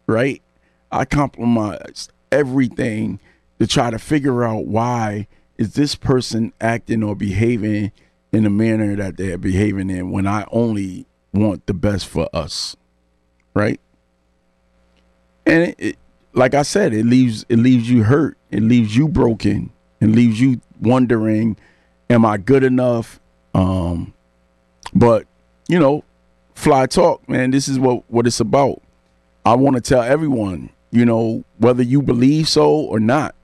right? 0.07 0.43
I 0.93 1.07
compromised 1.07 2.13
everything 2.31 3.19
to 3.59 3.67
try 3.67 3.91
to 3.91 3.99
figure 3.99 4.45
out 4.45 4.67
why 4.67 5.27
is 5.59 5.75
this 5.75 5.95
person 5.95 6.53
acting 6.61 7.03
or 7.03 7.15
behaving 7.15 7.93
in 8.33 8.45
the 8.45 8.51
manner 8.51 8.97
that 8.97 9.17
they're 9.17 9.39
behaving 9.39 9.91
in 9.91 10.11
when 10.11 10.27
I 10.27 10.45
only 10.51 11.07
want 11.33 11.67
the 11.67 11.75
best 11.75 12.07
for 12.07 12.29
us, 12.33 12.77
right? 13.55 13.81
And 15.47 15.65
it, 15.65 15.77
it, 15.79 15.99
like 16.33 16.55
I 16.55 16.63
said, 16.63 16.93
it 16.93 17.07
leaves 17.07 17.47
it 17.49 17.59
leaves 17.59 17.89
you 17.89 18.03
hurt, 18.03 18.37
it 18.51 18.63
leaves 18.63 18.97
you 18.97 19.09
broken, 19.09 19.71
it 20.01 20.09
leaves 20.09 20.41
you 20.41 20.61
wondering, 20.81 21.57
am 22.11 22.27
I 22.27 22.37
good 22.37 22.65
enough? 22.65 23.21
Um, 23.55 24.13
but 24.93 25.27
you 25.69 25.79
know, 25.79 26.05
fly 26.55 26.87
talk, 26.87 27.27
man. 27.29 27.53
This 27.53 27.69
is 27.69 27.79
what 27.79 28.11
what 28.11 28.27
it's 28.27 28.41
about. 28.41 28.83
I 29.45 29.55
want 29.55 29.77
to 29.77 29.81
tell 29.81 30.03
everyone, 30.03 30.71
you 30.91 31.05
know, 31.05 31.45
whether 31.59 31.83
you 31.83 32.03
believe 32.03 32.49
so 32.49 32.69
or 32.69 32.99
not, 32.99 33.36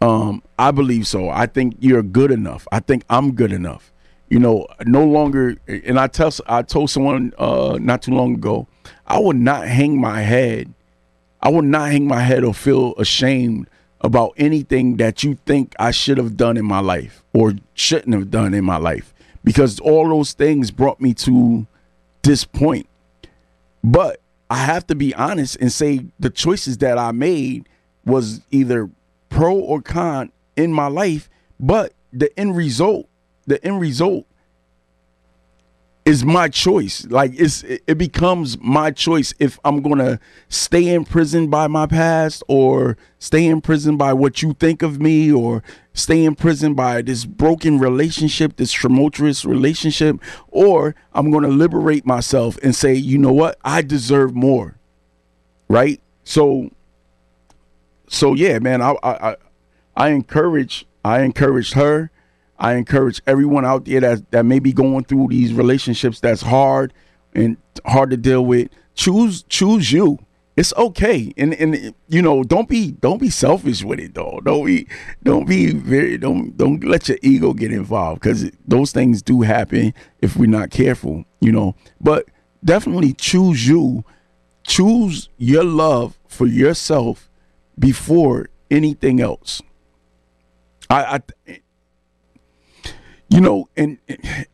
um, 0.00 0.42
I 0.58 0.70
believe 0.70 1.06
so. 1.06 1.28
I 1.30 1.46
think 1.46 1.76
you're 1.80 2.02
good 2.02 2.30
enough. 2.30 2.66
I 2.72 2.80
think 2.80 3.04
I'm 3.08 3.34
good 3.34 3.52
enough. 3.52 3.92
You 4.28 4.38
know, 4.38 4.66
no 4.84 5.04
longer. 5.04 5.56
And 5.66 5.98
I 5.98 6.06
tell 6.06 6.32
I 6.46 6.62
told 6.62 6.90
someone 6.90 7.32
uh, 7.38 7.78
not 7.80 8.02
too 8.02 8.12
long 8.12 8.34
ago, 8.34 8.66
I 9.06 9.18
would 9.18 9.36
not 9.36 9.66
hang 9.66 10.00
my 10.00 10.20
head. 10.20 10.72
I 11.40 11.50
would 11.50 11.64
not 11.64 11.90
hang 11.90 12.06
my 12.06 12.20
head 12.20 12.42
or 12.42 12.54
feel 12.54 12.94
ashamed 12.96 13.68
about 14.00 14.32
anything 14.36 14.96
that 14.96 15.22
you 15.22 15.38
think 15.46 15.74
I 15.78 15.90
should 15.90 16.18
have 16.18 16.36
done 16.36 16.56
in 16.56 16.64
my 16.64 16.80
life 16.80 17.24
or 17.32 17.54
shouldn't 17.74 18.14
have 18.14 18.30
done 18.30 18.54
in 18.54 18.64
my 18.64 18.76
life 18.76 19.14
because 19.44 19.78
all 19.80 20.08
those 20.08 20.32
things 20.32 20.70
brought 20.70 21.00
me 21.00 21.14
to 21.14 21.66
this 22.22 22.44
point. 22.44 22.86
But 23.82 24.20
I 24.50 24.56
have 24.56 24.86
to 24.88 24.94
be 24.94 25.14
honest 25.14 25.56
and 25.56 25.72
say 25.72 26.06
the 26.18 26.30
choices 26.30 26.78
that 26.78 26.98
I 26.98 27.12
made 27.12 27.68
was 28.04 28.40
either 28.50 28.90
pro 29.34 29.56
or 29.56 29.82
con 29.82 30.30
in 30.56 30.72
my 30.72 30.86
life, 30.86 31.28
but 31.58 31.92
the 32.12 32.38
end 32.38 32.56
result, 32.56 33.08
the 33.46 33.62
end 33.66 33.80
result 33.80 34.26
is 36.04 36.24
my 36.24 36.48
choice. 36.48 37.04
Like 37.06 37.32
it's 37.34 37.64
it 37.64 37.98
becomes 37.98 38.60
my 38.60 38.92
choice 38.92 39.34
if 39.40 39.58
I'm 39.64 39.82
gonna 39.82 40.20
stay 40.48 40.86
in 40.86 41.04
prison 41.04 41.48
by 41.48 41.66
my 41.66 41.86
past 41.86 42.44
or 42.46 42.96
stay 43.18 43.46
in 43.46 43.60
prison 43.60 43.96
by 43.96 44.12
what 44.12 44.40
you 44.40 44.52
think 44.54 44.82
of 44.82 45.00
me 45.00 45.32
or 45.32 45.64
stay 45.94 46.24
in 46.24 46.36
prison 46.36 46.74
by 46.74 47.02
this 47.02 47.24
broken 47.24 47.80
relationship, 47.80 48.56
this 48.56 48.72
tumultuous 48.72 49.44
relationship, 49.44 50.20
or 50.48 50.94
I'm 51.12 51.32
gonna 51.32 51.48
liberate 51.48 52.06
myself 52.06 52.56
and 52.62 52.76
say, 52.76 52.94
you 52.94 53.18
know 53.18 53.32
what, 53.32 53.58
I 53.64 53.82
deserve 53.82 54.32
more. 54.32 54.76
Right? 55.68 56.00
So 56.22 56.70
so 58.14 58.34
yeah, 58.34 58.58
man, 58.58 58.80
I 58.80 58.94
I 59.02 59.36
I 59.96 60.08
encourage 60.10 60.86
I 61.04 61.22
encourage 61.22 61.72
her. 61.72 62.10
I 62.58 62.74
encourage 62.74 63.20
everyone 63.26 63.64
out 63.64 63.84
there 63.84 64.00
that 64.00 64.30
that 64.30 64.44
may 64.44 64.58
be 64.58 64.72
going 64.72 65.04
through 65.04 65.28
these 65.28 65.52
relationships 65.52 66.20
that's 66.20 66.42
hard 66.42 66.92
and 67.34 67.56
hard 67.84 68.10
to 68.10 68.16
deal 68.16 68.44
with. 68.44 68.68
Choose 68.94 69.42
choose 69.44 69.92
you. 69.92 70.18
It's 70.56 70.72
okay, 70.74 71.34
and 71.36 71.52
and 71.54 71.94
you 72.08 72.22
know 72.22 72.44
don't 72.44 72.68
be 72.68 72.92
don't 72.92 73.20
be 73.20 73.30
selfish 73.30 73.82
with 73.82 73.98
it 73.98 74.14
though. 74.14 74.40
Don't 74.44 74.64
be 74.64 74.86
don't 75.24 75.48
be 75.48 75.72
very 75.72 76.16
don't 76.16 76.56
don't 76.56 76.84
let 76.84 77.08
your 77.08 77.18
ego 77.22 77.52
get 77.52 77.72
involved 77.72 78.22
because 78.22 78.48
those 78.66 78.92
things 78.92 79.20
do 79.20 79.42
happen 79.42 79.92
if 80.22 80.36
we're 80.36 80.46
not 80.46 80.70
careful. 80.70 81.24
You 81.40 81.50
know, 81.50 81.74
but 82.00 82.28
definitely 82.64 83.14
choose 83.14 83.66
you. 83.66 84.04
Choose 84.62 85.28
your 85.36 85.64
love 85.64 86.18
for 86.28 86.46
yourself 86.46 87.28
before 87.78 88.48
anything 88.70 89.20
else. 89.20 89.62
I, 90.90 91.20
I 91.48 91.60
you 93.28 93.40
know, 93.40 93.68
and 93.76 93.98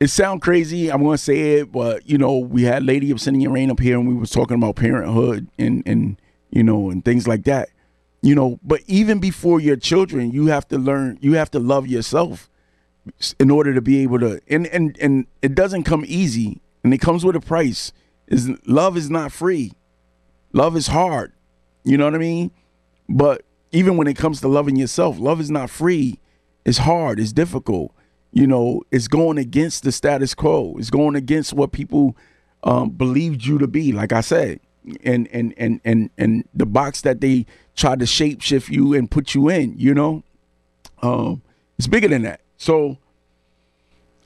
it 0.00 0.08
sounds 0.08 0.42
crazy. 0.42 0.90
I'm 0.90 1.02
to 1.02 1.18
say 1.18 1.58
it, 1.58 1.72
but 1.72 2.08
you 2.08 2.16
know, 2.16 2.38
we 2.38 2.62
had 2.62 2.84
Lady 2.84 3.10
of 3.10 3.20
Sending 3.20 3.50
Rain 3.50 3.70
up 3.70 3.80
here, 3.80 3.98
and 3.98 4.08
we 4.08 4.14
was 4.14 4.30
talking 4.30 4.56
about 4.56 4.76
parenthood 4.76 5.48
and 5.58 5.82
and 5.86 6.20
you 6.50 6.62
know 6.62 6.90
and 6.90 7.04
things 7.04 7.28
like 7.28 7.44
that. 7.44 7.68
You 8.22 8.34
know, 8.34 8.58
but 8.62 8.80
even 8.86 9.18
before 9.18 9.60
your 9.60 9.76
children, 9.76 10.30
you 10.30 10.46
have 10.46 10.68
to 10.68 10.78
learn. 10.78 11.18
You 11.20 11.34
have 11.34 11.50
to 11.52 11.58
love 11.58 11.88
yourself 11.88 12.48
in 13.38 13.50
order 13.50 13.74
to 13.74 13.80
be 13.80 14.02
able 14.02 14.20
to. 14.20 14.40
And 14.48 14.66
and 14.68 14.96
and 14.98 15.26
it 15.42 15.54
doesn't 15.54 15.84
come 15.84 16.04
easy, 16.06 16.60
and 16.84 16.94
it 16.94 16.98
comes 16.98 17.24
with 17.24 17.36
a 17.36 17.40
price. 17.40 17.92
Is 18.28 18.50
love 18.66 18.96
is 18.96 19.10
not 19.10 19.32
free. 19.32 19.72
Love 20.52 20.76
is 20.76 20.86
hard. 20.86 21.32
You 21.84 21.98
know 21.98 22.04
what 22.04 22.14
I 22.14 22.18
mean? 22.18 22.50
But 23.10 23.42
even 23.72 23.96
when 23.96 24.06
it 24.06 24.16
comes 24.16 24.40
to 24.40 24.48
loving 24.48 24.76
yourself, 24.76 25.18
love 25.18 25.40
is 25.40 25.50
not 25.50 25.68
free. 25.68 26.20
It's 26.64 26.78
hard. 26.78 27.18
It's 27.18 27.32
difficult. 27.32 27.92
You 28.32 28.46
know, 28.46 28.82
it's 28.92 29.08
going 29.08 29.36
against 29.36 29.82
the 29.82 29.90
status 29.90 30.34
quo. 30.34 30.76
It's 30.78 30.90
going 30.90 31.16
against 31.16 31.52
what 31.52 31.72
people 31.72 32.16
um, 32.62 32.90
believed 32.90 33.44
you 33.44 33.58
to 33.58 33.66
be. 33.66 33.90
Like 33.92 34.12
I 34.12 34.20
said, 34.20 34.60
and 35.02 35.28
and 35.32 35.52
and 35.56 35.80
and 35.84 36.10
and 36.16 36.44
the 36.54 36.66
box 36.66 37.00
that 37.00 37.20
they 37.20 37.46
try 37.74 37.96
to 37.96 38.04
shapeshift 38.04 38.68
you 38.68 38.94
and 38.94 39.10
put 39.10 39.34
you 39.34 39.48
in. 39.48 39.74
You 39.76 39.94
know, 39.94 40.22
um, 41.02 41.42
it's 41.76 41.88
bigger 41.88 42.06
than 42.06 42.22
that. 42.22 42.42
So, 42.56 42.98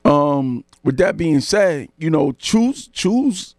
um, 0.03 0.63
with 0.83 0.97
that 0.97 1.17
being 1.17 1.39
said, 1.39 1.89
you 1.97 2.11
know, 2.11 2.31
choose 2.33 2.87
choose 2.89 3.55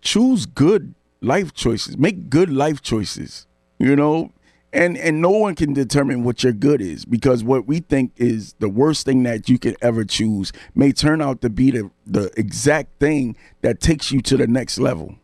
choose 0.00 0.46
good 0.46 0.94
life 1.20 1.52
choices. 1.52 1.98
Make 1.98 2.30
good 2.30 2.48
life 2.50 2.80
choices 2.80 3.46
You 3.78 3.94
know, 3.96 4.32
and 4.76 4.96
and 4.98 5.22
no 5.22 5.30
one 5.30 5.54
can 5.54 5.72
determine 5.72 6.22
what 6.22 6.44
your 6.44 6.52
good 6.52 6.80
is 6.82 7.04
because 7.04 7.42
what 7.42 7.66
we 7.66 7.80
think 7.80 8.12
is 8.16 8.54
the 8.58 8.68
worst 8.68 9.06
thing 9.06 9.22
that 9.22 9.48
you 9.48 9.58
could 9.58 9.76
ever 9.80 10.04
choose 10.04 10.52
may 10.74 10.92
turn 10.92 11.22
out 11.22 11.40
to 11.40 11.48
be 11.48 11.70
the 11.70 11.90
the 12.06 12.30
exact 12.38 13.00
thing 13.00 13.36
that 13.62 13.80
takes 13.80 14.12
you 14.12 14.20
to 14.20 14.36
the 14.36 14.46
next 14.46 14.78
level 14.78 15.16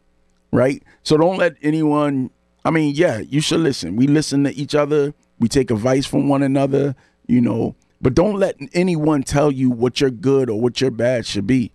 right? 0.54 0.82
So 1.02 1.16
don't 1.16 1.36
let 1.38 1.56
anyone 1.62 2.30
i 2.64 2.70
mean 2.70 2.94
yeah 2.94 3.18
you 3.18 3.40
should 3.40 3.60
listen. 3.60 3.96
We 3.96 4.06
listen 4.06 4.44
to 4.44 4.54
each 4.54 4.74
other. 4.74 5.14
We 5.38 5.48
take 5.48 5.70
advice 5.70 6.06
from 6.06 6.28
one 6.28 6.42
another 6.42 6.96
you 7.26 7.40
know. 7.40 7.76
But 8.00 8.14
don't 8.14 8.36
let 8.36 8.56
anyone 8.72 9.22
tell 9.22 9.52
you 9.52 9.70
what 9.70 10.00
your 10.00 10.10
good 10.10 10.50
or 10.50 10.60
what 10.60 10.80
your 10.80 10.90
bad 10.90 11.26
should 11.26 11.46
be 11.46 11.72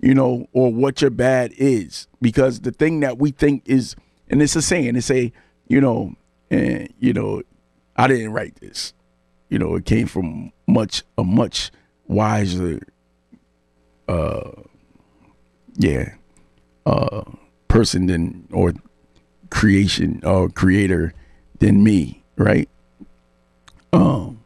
you 0.00 0.14
know 0.14 0.48
or 0.52 0.72
what 0.72 1.02
your 1.02 1.10
bad 1.10 1.52
is. 1.58 2.06
Because 2.22 2.60
the 2.60 2.72
thing 2.72 3.00
that 3.00 3.18
we 3.18 3.32
think 3.32 3.62
is 3.66 3.96
and 4.30 4.40
it's 4.40 4.56
a 4.56 4.62
saying 4.62 4.96
it's 4.96 5.10
a 5.10 5.30
you 5.68 5.80
know 5.80 6.14
and 6.50 6.92
you 6.98 7.12
know 7.12 7.42
i 7.96 8.06
didn't 8.06 8.32
write 8.32 8.56
this. 8.60 8.92
You 9.48 9.58
know 9.58 9.74
it 9.76 9.84
came 9.86 10.06
from 10.06 10.52
much 10.66 11.02
a 11.16 11.24
much 11.24 11.70
wiser 12.06 12.80
uh 14.08 14.50
yeah 15.76 16.14
uh 16.86 17.22
person 17.68 18.06
than 18.06 18.46
or 18.52 18.74
creation 19.50 20.20
or 20.24 20.48
creator 20.48 21.14
than 21.60 21.82
me 21.82 22.22
right? 22.36 22.68
Um 23.92 24.44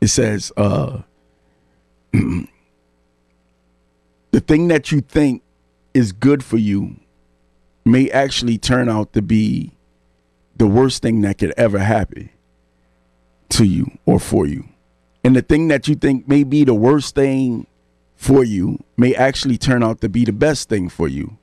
it 0.00 0.08
says 0.08 0.52
uh 0.56 1.02
the 2.12 2.46
thing 4.40 4.68
that 4.68 4.92
you 4.92 5.00
think 5.00 5.42
is 5.94 6.12
good 6.12 6.44
for 6.44 6.58
you 6.58 6.96
may 7.84 8.10
actually 8.10 8.58
turn 8.58 8.88
out 8.88 9.12
to 9.12 9.22
be 9.22 9.72
the 10.56 10.66
worst 10.66 11.02
thing 11.02 11.20
that 11.22 11.38
could 11.38 11.52
ever 11.56 11.78
happen 11.78 12.30
to 13.50 13.64
you 13.64 13.98
or 14.06 14.18
for 14.18 14.46
you. 14.46 14.68
And 15.22 15.34
the 15.34 15.42
thing 15.42 15.68
that 15.68 15.88
you 15.88 15.94
think 15.94 16.28
may 16.28 16.44
be 16.44 16.64
the 16.64 16.74
worst 16.74 17.14
thing 17.14 17.66
for 18.16 18.44
you 18.44 18.78
may 18.96 19.14
actually 19.14 19.58
turn 19.58 19.82
out 19.82 20.00
to 20.00 20.08
be 20.08 20.24
the 20.24 20.32
best 20.32 20.68
thing 20.68 20.88
for 20.88 21.08
you. 21.08 21.38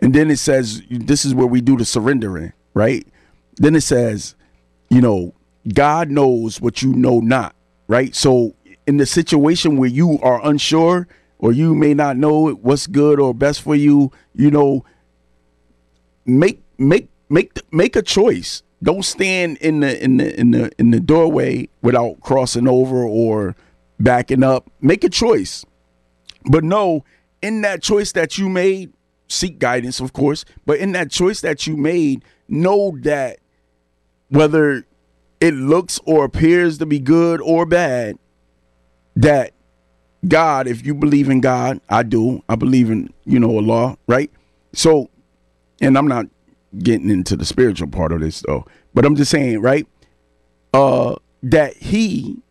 And 0.00 0.14
then 0.14 0.30
it 0.30 0.38
says, 0.38 0.82
this 0.90 1.24
is 1.24 1.34
where 1.34 1.46
we 1.46 1.60
do 1.60 1.76
the 1.76 1.84
surrendering, 1.84 2.52
right? 2.74 3.06
Then 3.56 3.74
it 3.74 3.82
says, 3.82 4.34
you 4.88 5.00
know, 5.00 5.34
God 5.74 6.10
knows 6.10 6.60
what 6.60 6.82
you 6.82 6.92
know 6.94 7.20
not, 7.20 7.54
right? 7.88 8.14
So 8.14 8.54
in 8.86 8.96
the 8.96 9.06
situation 9.06 9.76
where 9.76 9.90
you 9.90 10.18
are 10.22 10.40
unsure 10.46 11.08
or 11.38 11.52
you 11.52 11.74
may 11.74 11.94
not 11.94 12.16
know 12.16 12.50
what's 12.50 12.86
good 12.86 13.20
or 13.20 13.34
best 13.34 13.62
for 13.62 13.74
you, 13.74 14.12
you 14.34 14.50
know, 14.50 14.84
make 16.24 16.62
make 16.78 17.10
make 17.28 17.58
make 17.72 17.96
a 17.96 18.02
choice. 18.02 18.62
Don't 18.82 19.04
stand 19.04 19.56
in 19.58 19.80
the 19.80 20.02
in 20.02 20.18
the 20.18 20.38
in 20.38 20.50
the 20.52 20.70
in 20.78 20.90
the 20.90 21.00
doorway 21.00 21.68
without 21.82 22.20
crossing 22.20 22.68
over 22.68 23.02
or 23.02 23.56
backing 23.98 24.42
up. 24.42 24.70
Make 24.80 25.04
a 25.04 25.08
choice. 25.08 25.64
But 26.44 26.64
no, 26.64 27.04
in 27.42 27.62
that 27.62 27.82
choice 27.82 28.12
that 28.12 28.38
you 28.38 28.48
made, 28.48 28.92
seek 29.28 29.58
guidance, 29.58 30.00
of 30.00 30.12
course. 30.12 30.44
But 30.66 30.78
in 30.78 30.92
that 30.92 31.10
choice 31.10 31.40
that 31.40 31.66
you 31.66 31.76
made, 31.76 32.24
know 32.48 32.96
that 33.02 33.38
whether 34.28 34.86
it 35.40 35.54
looks 35.54 36.00
or 36.04 36.24
appears 36.24 36.78
to 36.78 36.86
be 36.86 36.98
good 36.98 37.40
or 37.40 37.66
bad, 37.66 38.18
that 39.16 39.52
God, 40.26 40.66
if 40.66 40.84
you 40.84 40.94
believe 40.94 41.28
in 41.28 41.40
God, 41.40 41.80
I 41.88 42.02
do. 42.02 42.42
I 42.48 42.56
believe 42.56 42.90
in, 42.90 43.12
you 43.24 43.38
know, 43.38 43.56
Allah, 43.56 43.96
right? 44.06 44.30
So, 44.72 45.10
and 45.80 45.96
I'm 45.96 46.08
not 46.08 46.26
getting 46.78 47.10
into 47.10 47.36
the 47.36 47.44
spiritual 47.44 47.88
part 47.88 48.12
of 48.12 48.20
this 48.20 48.42
though, 48.46 48.66
but 48.94 49.04
I'm 49.04 49.16
just 49.16 49.30
saying, 49.30 49.60
right? 49.60 49.86
Uh 50.72 51.16
that 51.42 51.76
he 51.76 52.42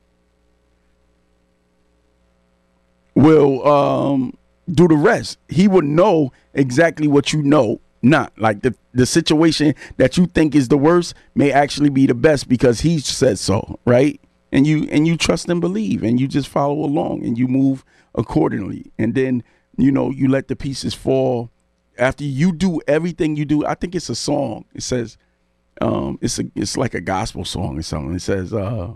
will 3.15 3.67
um 3.67 4.37
do 4.71 4.87
the 4.87 4.95
rest. 4.95 5.37
He 5.47 5.67
would 5.67 5.85
know 5.85 6.31
exactly 6.53 7.07
what 7.07 7.33
you 7.33 7.41
know 7.41 7.81
not. 8.01 8.33
Like 8.37 8.61
the 8.61 8.75
the 8.93 9.05
situation 9.05 9.75
that 9.97 10.17
you 10.17 10.27
think 10.27 10.55
is 10.55 10.67
the 10.67 10.77
worst 10.77 11.13
may 11.35 11.51
actually 11.51 11.89
be 11.89 12.05
the 12.05 12.13
best 12.13 12.47
because 12.47 12.81
he 12.81 12.99
said 12.99 13.39
so, 13.39 13.79
right? 13.85 14.19
And 14.51 14.65
you 14.65 14.87
and 14.91 15.07
you 15.07 15.17
trust 15.17 15.49
and 15.49 15.61
believe 15.61 16.03
and 16.03 16.19
you 16.19 16.27
just 16.27 16.47
follow 16.47 16.83
along 16.83 17.25
and 17.25 17.37
you 17.37 17.47
move 17.47 17.83
accordingly. 18.15 18.91
And 18.97 19.13
then, 19.13 19.43
you 19.77 19.91
know, 19.91 20.09
you 20.09 20.27
let 20.27 20.47
the 20.47 20.55
pieces 20.55 20.93
fall 20.93 21.51
after 21.99 22.23
you 22.23 22.51
do 22.51 22.81
everything 22.87 23.35
you 23.35 23.45
do. 23.45 23.65
I 23.65 23.75
think 23.75 23.95
it's 23.95 24.09
a 24.09 24.15
song. 24.15 24.65
It 24.73 24.83
says 24.83 25.17
um 25.81 26.17
it's 26.21 26.39
a 26.39 26.45
it's 26.55 26.77
like 26.77 26.93
a 26.93 27.01
gospel 27.01 27.45
song 27.45 27.77
or 27.77 27.81
something. 27.83 28.15
It 28.15 28.21
says 28.21 28.53
uh 28.53 28.93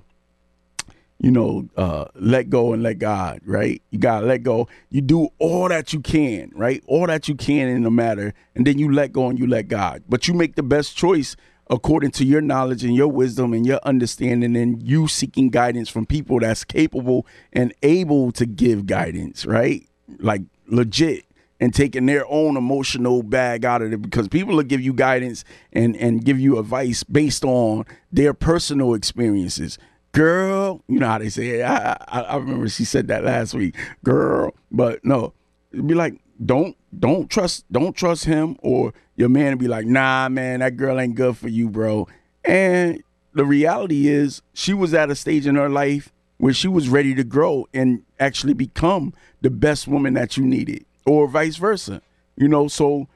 you 1.21 1.29
know, 1.29 1.69
uh, 1.77 2.05
let 2.15 2.49
go 2.49 2.73
and 2.73 2.81
let 2.81 2.97
God, 2.97 3.41
right? 3.45 3.79
You 3.91 3.99
gotta 3.99 4.25
let 4.25 4.41
go. 4.41 4.67
You 4.89 5.01
do 5.01 5.29
all 5.37 5.69
that 5.69 5.93
you 5.93 5.99
can, 5.99 6.51
right? 6.55 6.83
All 6.87 7.05
that 7.05 7.27
you 7.27 7.35
can 7.35 7.67
in 7.67 7.83
the 7.83 7.91
matter, 7.91 8.33
and 8.55 8.65
then 8.65 8.79
you 8.79 8.91
let 8.91 9.13
go 9.13 9.27
and 9.29 9.37
you 9.37 9.45
let 9.45 9.67
God. 9.67 10.03
But 10.09 10.27
you 10.27 10.33
make 10.33 10.55
the 10.55 10.63
best 10.63 10.97
choice 10.97 11.35
according 11.69 12.09
to 12.11 12.25
your 12.25 12.41
knowledge 12.41 12.83
and 12.83 12.95
your 12.95 13.07
wisdom 13.07 13.53
and 13.53 13.67
your 13.67 13.79
understanding, 13.83 14.55
and 14.55 14.81
you 14.81 15.07
seeking 15.07 15.49
guidance 15.49 15.89
from 15.89 16.07
people 16.07 16.39
that's 16.39 16.63
capable 16.63 17.27
and 17.53 17.71
able 17.83 18.31
to 18.31 18.47
give 18.47 18.87
guidance, 18.87 19.45
right? 19.45 19.87
Like 20.17 20.41
legit 20.65 21.25
and 21.61 21.73
taking 21.73 22.07
their 22.07 22.25
own 22.27 22.57
emotional 22.57 23.23
bag 23.23 23.63
out 23.63 23.81
of 23.81 23.93
it 23.93 24.01
because 24.01 24.27
people 24.27 24.55
will 24.55 24.63
give 24.63 24.81
you 24.81 24.93
guidance 24.93 25.45
and 25.71 25.95
and 25.95 26.25
give 26.25 26.39
you 26.39 26.59
advice 26.59 27.03
based 27.03 27.45
on 27.45 27.85
their 28.11 28.33
personal 28.33 28.93
experiences 28.93 29.77
girl. 30.11 30.83
You 30.87 30.99
know 30.99 31.07
how 31.07 31.19
they 31.19 31.29
say 31.29 31.59
it. 31.59 31.63
I, 31.63 31.97
I, 32.07 32.21
I 32.21 32.35
remember 32.37 32.67
she 32.67 32.85
said 32.85 33.07
that 33.07 33.23
last 33.23 33.53
week, 33.53 33.75
girl. 34.03 34.53
But 34.71 35.03
no, 35.05 35.33
it'd 35.71 35.87
be 35.87 35.93
like, 35.93 36.19
don't 36.43 36.75
don't 36.97 37.29
trust 37.29 37.65
don't 37.71 37.95
trust 37.95 38.25
him 38.25 38.57
or 38.61 38.93
your 39.15 39.29
man 39.29 39.57
be 39.57 39.67
like, 39.67 39.85
nah, 39.85 40.29
man, 40.29 40.59
that 40.61 40.77
girl 40.77 40.99
ain't 40.99 41.15
good 41.15 41.37
for 41.37 41.47
you, 41.47 41.69
bro. 41.69 42.07
And 42.43 43.03
the 43.33 43.45
reality 43.45 44.07
is, 44.07 44.41
she 44.53 44.73
was 44.73 44.93
at 44.93 45.09
a 45.09 45.15
stage 45.15 45.45
in 45.47 45.55
her 45.55 45.69
life 45.69 46.11
where 46.37 46.53
she 46.53 46.67
was 46.67 46.89
ready 46.89 47.13
to 47.13 47.23
grow 47.23 47.67
and 47.73 48.03
actually 48.19 48.53
become 48.53 49.13
the 49.41 49.49
best 49.49 49.87
woman 49.87 50.15
that 50.15 50.37
you 50.37 50.43
needed, 50.43 50.85
or 51.05 51.27
vice 51.27 51.57
versa. 51.57 52.01
You 52.35 52.47
know, 52.47 52.67
so 52.67 53.07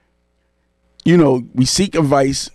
you 1.03 1.17
know, 1.17 1.43
we 1.53 1.65
seek 1.65 1.95
advice 1.95 2.49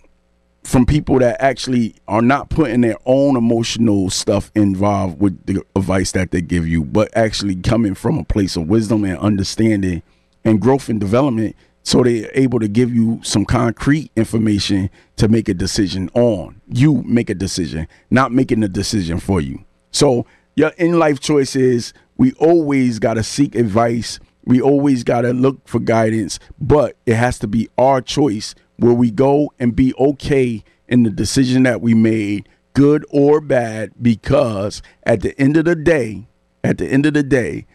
from 0.63 0.85
people 0.85 1.19
that 1.19 1.41
actually 1.41 1.95
are 2.07 2.21
not 2.21 2.49
putting 2.49 2.81
their 2.81 2.97
own 3.05 3.35
emotional 3.35 4.09
stuff 4.09 4.51
involved 4.53 5.19
with 5.19 5.45
the 5.45 5.63
advice 5.75 6.11
that 6.11 6.31
they 6.31 6.41
give 6.41 6.67
you, 6.67 6.83
but 6.83 7.09
actually 7.15 7.55
coming 7.55 7.95
from 7.95 8.19
a 8.19 8.23
place 8.23 8.55
of 8.55 8.67
wisdom 8.67 9.03
and 9.05 9.17
understanding 9.17 10.03
and 10.43 10.61
growth 10.61 10.89
and 10.89 10.99
development 10.99 11.55
so 11.83 12.03
they're 12.03 12.29
able 12.33 12.59
to 12.59 12.67
give 12.67 12.93
you 12.93 13.19
some 13.23 13.45
concrete 13.45 14.11
information 14.15 14.89
to 15.17 15.27
make 15.27 15.49
a 15.49 15.53
decision 15.53 16.09
on. 16.13 16.61
You 16.67 17.03
make 17.03 17.29
a 17.29 17.35
decision, 17.35 17.87
not 18.09 18.31
making 18.31 18.63
a 18.63 18.67
decision 18.67 19.19
for 19.19 19.41
you. 19.41 19.65
So 19.91 20.25
your 20.55 20.69
in 20.77 20.99
life 20.99 21.19
choices, 21.19 21.93
we 22.17 22.33
always 22.33 22.99
got 22.99 23.15
to 23.15 23.23
seek 23.23 23.55
advice. 23.55 24.19
We 24.43 24.61
always 24.61 25.03
got 25.03 25.21
to 25.21 25.33
look 25.33 25.67
for 25.67 25.79
guidance, 25.79 26.39
but 26.59 26.95
it 27.05 27.15
has 27.15 27.37
to 27.39 27.47
be 27.47 27.69
our 27.77 28.01
choice 28.01 28.55
where 28.77 28.93
we 28.93 29.11
go 29.11 29.53
and 29.59 29.75
be 29.75 29.93
okay 29.99 30.63
in 30.87 31.03
the 31.03 31.09
decision 31.09 31.63
that 31.63 31.81
we 31.81 31.93
made, 31.93 32.49
good 32.73 33.05
or 33.09 33.39
bad, 33.39 33.91
because 34.01 34.81
at 35.03 35.21
the 35.21 35.39
end 35.39 35.57
of 35.57 35.65
the 35.65 35.75
day, 35.75 36.27
at 36.63 36.77
the 36.77 36.87
end 36.87 37.05
of 37.05 37.13
the 37.13 37.23
day, 37.23 37.65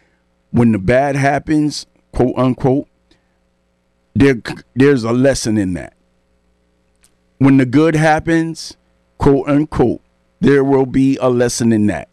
when 0.50 0.72
the 0.72 0.78
bad 0.78 1.16
happens, 1.16 1.86
quote 2.12 2.36
unquote, 2.36 2.88
there 4.14 4.36
there's 4.74 5.04
a 5.04 5.12
lesson 5.12 5.58
in 5.58 5.74
that. 5.74 5.94
When 7.38 7.58
the 7.58 7.66
good 7.66 7.94
happens, 7.94 8.76
quote 9.18 9.48
unquote, 9.48 10.00
there 10.40 10.64
will 10.64 10.86
be 10.86 11.18
a 11.18 11.28
lesson 11.28 11.72
in 11.72 11.86
that. 11.86 12.08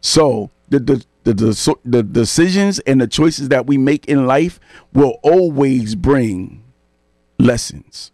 So 0.00 0.50
the 0.68 0.80
the 0.80 1.04
the, 1.24 1.76
the, 1.84 2.02
decisions 2.02 2.78
and 2.80 3.00
the 3.00 3.06
choices 3.06 3.48
that 3.48 3.66
we 3.66 3.78
make 3.78 4.06
in 4.06 4.26
life 4.26 4.60
will 4.92 5.18
always 5.22 5.94
bring 5.94 6.62
lessons 7.38 8.12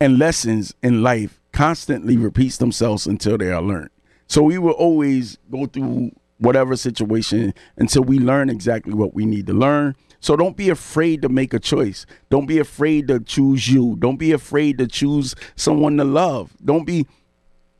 and 0.00 0.18
lessons 0.18 0.74
in 0.82 1.02
life 1.02 1.40
constantly 1.52 2.16
repeats 2.16 2.56
themselves 2.56 3.06
until 3.06 3.36
they 3.36 3.50
are 3.50 3.62
learned. 3.62 3.90
So 4.26 4.42
we 4.42 4.58
will 4.58 4.72
always 4.72 5.38
go 5.50 5.66
through 5.66 6.12
whatever 6.38 6.76
situation 6.76 7.52
until 7.76 8.02
we 8.02 8.18
learn 8.18 8.48
exactly 8.48 8.94
what 8.94 9.14
we 9.14 9.26
need 9.26 9.46
to 9.46 9.52
learn. 9.52 9.96
So 10.20 10.36
don't 10.36 10.56
be 10.56 10.68
afraid 10.68 11.22
to 11.22 11.28
make 11.28 11.54
a 11.54 11.58
choice. 11.58 12.06
Don't 12.28 12.46
be 12.46 12.58
afraid 12.58 13.08
to 13.08 13.20
choose 13.20 13.68
you. 13.68 13.96
Don't 13.98 14.18
be 14.18 14.32
afraid 14.32 14.78
to 14.78 14.86
choose 14.86 15.34
someone 15.56 15.96
to 15.96 16.04
love. 16.04 16.54
Don't 16.64 16.86
be 16.86 17.06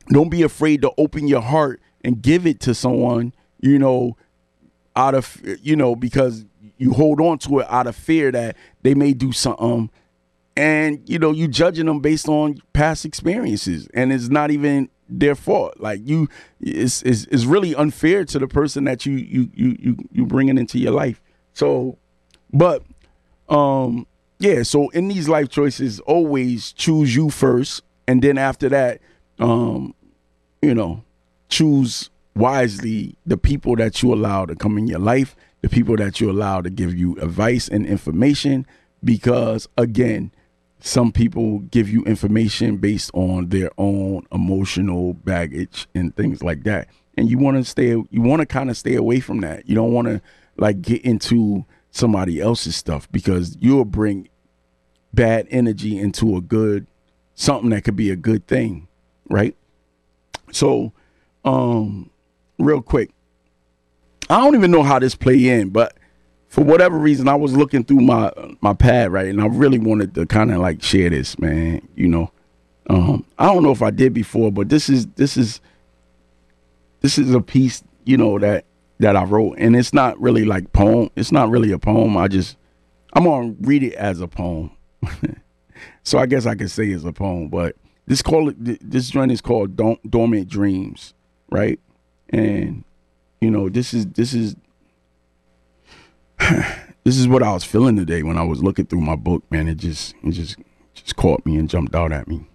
don't 0.08 0.30
be 0.30 0.42
afraid 0.42 0.82
to 0.82 0.90
open 0.98 1.28
your 1.28 1.42
heart 1.42 1.80
and 2.02 2.20
give 2.20 2.46
it 2.46 2.58
to 2.60 2.74
someone, 2.74 3.32
you 3.60 3.78
know, 3.78 4.16
out 5.00 5.14
of 5.14 5.40
you 5.62 5.76
know 5.76 5.96
because 5.96 6.44
you 6.78 6.92
hold 6.92 7.20
on 7.20 7.38
to 7.38 7.60
it 7.60 7.66
out 7.70 7.86
of 7.86 7.96
fear 7.96 8.30
that 8.30 8.56
they 8.82 8.94
may 8.94 9.12
do 9.12 9.32
something 9.32 9.90
and 10.56 11.08
you 11.08 11.18
know 11.18 11.30
you 11.30 11.48
judging 11.48 11.86
them 11.86 12.00
based 12.00 12.28
on 12.28 12.60
past 12.72 13.04
experiences 13.04 13.88
and 13.94 14.12
it's 14.12 14.28
not 14.28 14.50
even 14.50 14.88
their 15.10 15.34
fault. 15.34 15.74
Like 15.78 16.00
you, 16.04 16.28
it's 16.60 17.02
it's, 17.02 17.24
it's 17.24 17.44
really 17.44 17.74
unfair 17.74 18.24
to 18.26 18.38
the 18.38 18.46
person 18.46 18.84
that 18.84 19.04
you 19.04 19.14
you 19.14 19.50
you 19.54 19.76
you 19.80 19.96
you 20.12 20.26
bringing 20.26 20.58
into 20.58 20.78
your 20.78 20.92
life. 20.92 21.20
So, 21.52 21.98
but 22.52 22.82
um, 23.48 24.06
yeah. 24.38 24.62
So 24.62 24.88
in 24.90 25.08
these 25.08 25.28
life 25.28 25.48
choices, 25.48 26.00
always 26.00 26.72
choose 26.72 27.14
you 27.14 27.30
first, 27.30 27.82
and 28.06 28.22
then 28.22 28.38
after 28.38 28.68
that, 28.68 29.00
um, 29.38 29.94
you 30.62 30.74
know, 30.74 31.02
choose 31.48 32.10
wisely 32.34 33.16
the 33.26 33.36
people 33.36 33.76
that 33.76 34.02
you 34.02 34.12
allow 34.14 34.46
to 34.46 34.54
come 34.54 34.78
in 34.78 34.86
your 34.86 34.98
life, 34.98 35.36
the 35.60 35.68
people 35.68 35.96
that 35.96 36.20
you 36.20 36.30
allow 36.30 36.60
to 36.60 36.70
give 36.70 36.94
you 36.94 37.16
advice 37.16 37.68
and 37.68 37.86
information, 37.86 38.66
because 39.02 39.68
again 39.76 40.32
some 40.82 41.12
people 41.12 41.58
give 41.58 41.90
you 41.90 42.02
information 42.04 42.78
based 42.78 43.10
on 43.12 43.50
their 43.50 43.70
own 43.76 44.26
emotional 44.32 45.12
baggage 45.12 45.86
and 45.94 46.16
things 46.16 46.42
like 46.42 46.62
that. 46.64 46.88
And 47.18 47.28
you 47.28 47.36
want 47.38 47.58
to 47.58 47.64
stay 47.64 47.88
you 47.88 48.22
want 48.22 48.40
to 48.40 48.46
kind 48.46 48.70
of 48.70 48.76
stay 48.76 48.94
away 48.94 49.20
from 49.20 49.40
that. 49.40 49.68
You 49.68 49.74
don't 49.74 49.92
want 49.92 50.08
to 50.08 50.22
like 50.56 50.80
get 50.80 51.02
into 51.02 51.64
somebody 51.90 52.40
else's 52.40 52.76
stuff 52.76 53.10
because 53.12 53.56
you'll 53.60 53.84
bring 53.84 54.28
bad 55.12 55.46
energy 55.50 55.98
into 55.98 56.36
a 56.36 56.40
good 56.40 56.86
something 57.34 57.70
that 57.70 57.82
could 57.82 57.96
be 57.96 58.10
a 58.10 58.16
good 58.16 58.46
thing 58.46 58.86
right? 59.30 59.56
So 60.52 60.92
um 61.44 62.10
real 62.60 62.82
quick 62.82 63.10
i 64.28 64.38
don't 64.38 64.54
even 64.54 64.70
know 64.70 64.82
how 64.82 64.98
this 64.98 65.14
play 65.14 65.48
in 65.48 65.70
but 65.70 65.96
for 66.50 66.64
whatever 66.64 66.98
reason, 66.98 67.28
I 67.28 67.36
was 67.36 67.56
looking 67.56 67.84
through 67.84 68.00
my 68.00 68.32
my 68.60 68.74
pad 68.74 69.12
right, 69.12 69.28
and 69.28 69.40
I 69.40 69.46
really 69.46 69.78
wanted 69.78 70.16
to 70.16 70.26
kind 70.26 70.50
of 70.50 70.58
like 70.58 70.82
share 70.82 71.08
this, 71.08 71.38
man. 71.38 71.88
You 71.94 72.08
know, 72.08 72.32
um, 72.88 73.24
I 73.38 73.46
don't 73.46 73.62
know 73.62 73.70
if 73.70 73.82
I 73.82 73.90
did 73.90 74.12
before, 74.12 74.50
but 74.50 74.68
this 74.68 74.88
is 74.88 75.06
this 75.14 75.36
is 75.36 75.60
this 77.00 77.18
is 77.18 77.32
a 77.32 77.40
piece, 77.40 77.84
you 78.04 78.16
know 78.16 78.38
that 78.40 78.64
that 78.98 79.16
I 79.16 79.22
wrote, 79.22 79.58
and 79.58 79.76
it's 79.76 79.94
not 79.94 80.20
really 80.20 80.44
like 80.44 80.72
poem. 80.72 81.08
It's 81.14 81.30
not 81.30 81.50
really 81.50 81.70
a 81.70 81.78
poem. 81.78 82.16
I 82.16 82.26
just 82.26 82.56
I'm 83.12 83.24
gonna 83.24 83.54
read 83.60 83.84
it 83.84 83.94
as 83.94 84.20
a 84.20 84.26
poem. 84.26 84.72
so 86.02 86.18
I 86.18 86.26
guess 86.26 86.46
I 86.46 86.56
could 86.56 86.70
say 86.72 86.88
it's 86.88 87.04
a 87.04 87.12
poem, 87.12 87.48
but 87.48 87.76
this 88.06 88.22
call 88.22 88.52
this 88.58 89.08
joint 89.08 89.30
is 89.30 89.40
called 89.40 89.76
Don't 89.76 90.10
Dormant 90.10 90.48
Dreams, 90.48 91.14
right? 91.48 91.78
And 92.30 92.84
you 93.40 93.50
know, 93.50 93.68
this 93.68 93.92
is 93.92 94.06
this 94.06 94.32
is 94.32 94.56
this 96.38 97.16
is 97.16 97.28
what 97.28 97.42
I 97.42 97.52
was 97.52 97.64
feeling 97.64 97.96
today 97.96 98.22
when 98.22 98.38
I 98.38 98.44
was 98.44 98.62
looking 98.62 98.86
through 98.86 99.00
my 99.00 99.16
book, 99.16 99.42
man. 99.50 99.68
It 99.68 99.76
just 99.76 100.14
it 100.22 100.32
just 100.32 100.56
just 100.94 101.16
caught 101.16 101.44
me 101.44 101.56
and 101.56 101.68
jumped 101.68 101.94
out 101.94 102.12
at 102.12 102.28
me. 102.28 102.46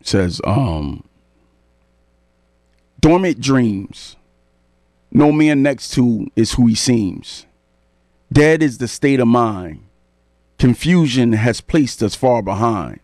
It 0.00 0.06
says, 0.06 0.40
um 0.44 1.02
Dormant 3.00 3.40
dreams. 3.40 4.16
No 5.12 5.32
man 5.32 5.62
next 5.62 5.90
to 5.94 6.26
is 6.34 6.54
who 6.54 6.66
he 6.66 6.74
seems. 6.74 7.46
Dead 8.32 8.62
is 8.62 8.78
the 8.78 8.88
state 8.88 9.20
of 9.20 9.28
mind. 9.28 9.84
Confusion 10.58 11.32
has 11.32 11.60
placed 11.60 12.02
us 12.02 12.14
far 12.14 12.42
behind. 12.42 13.00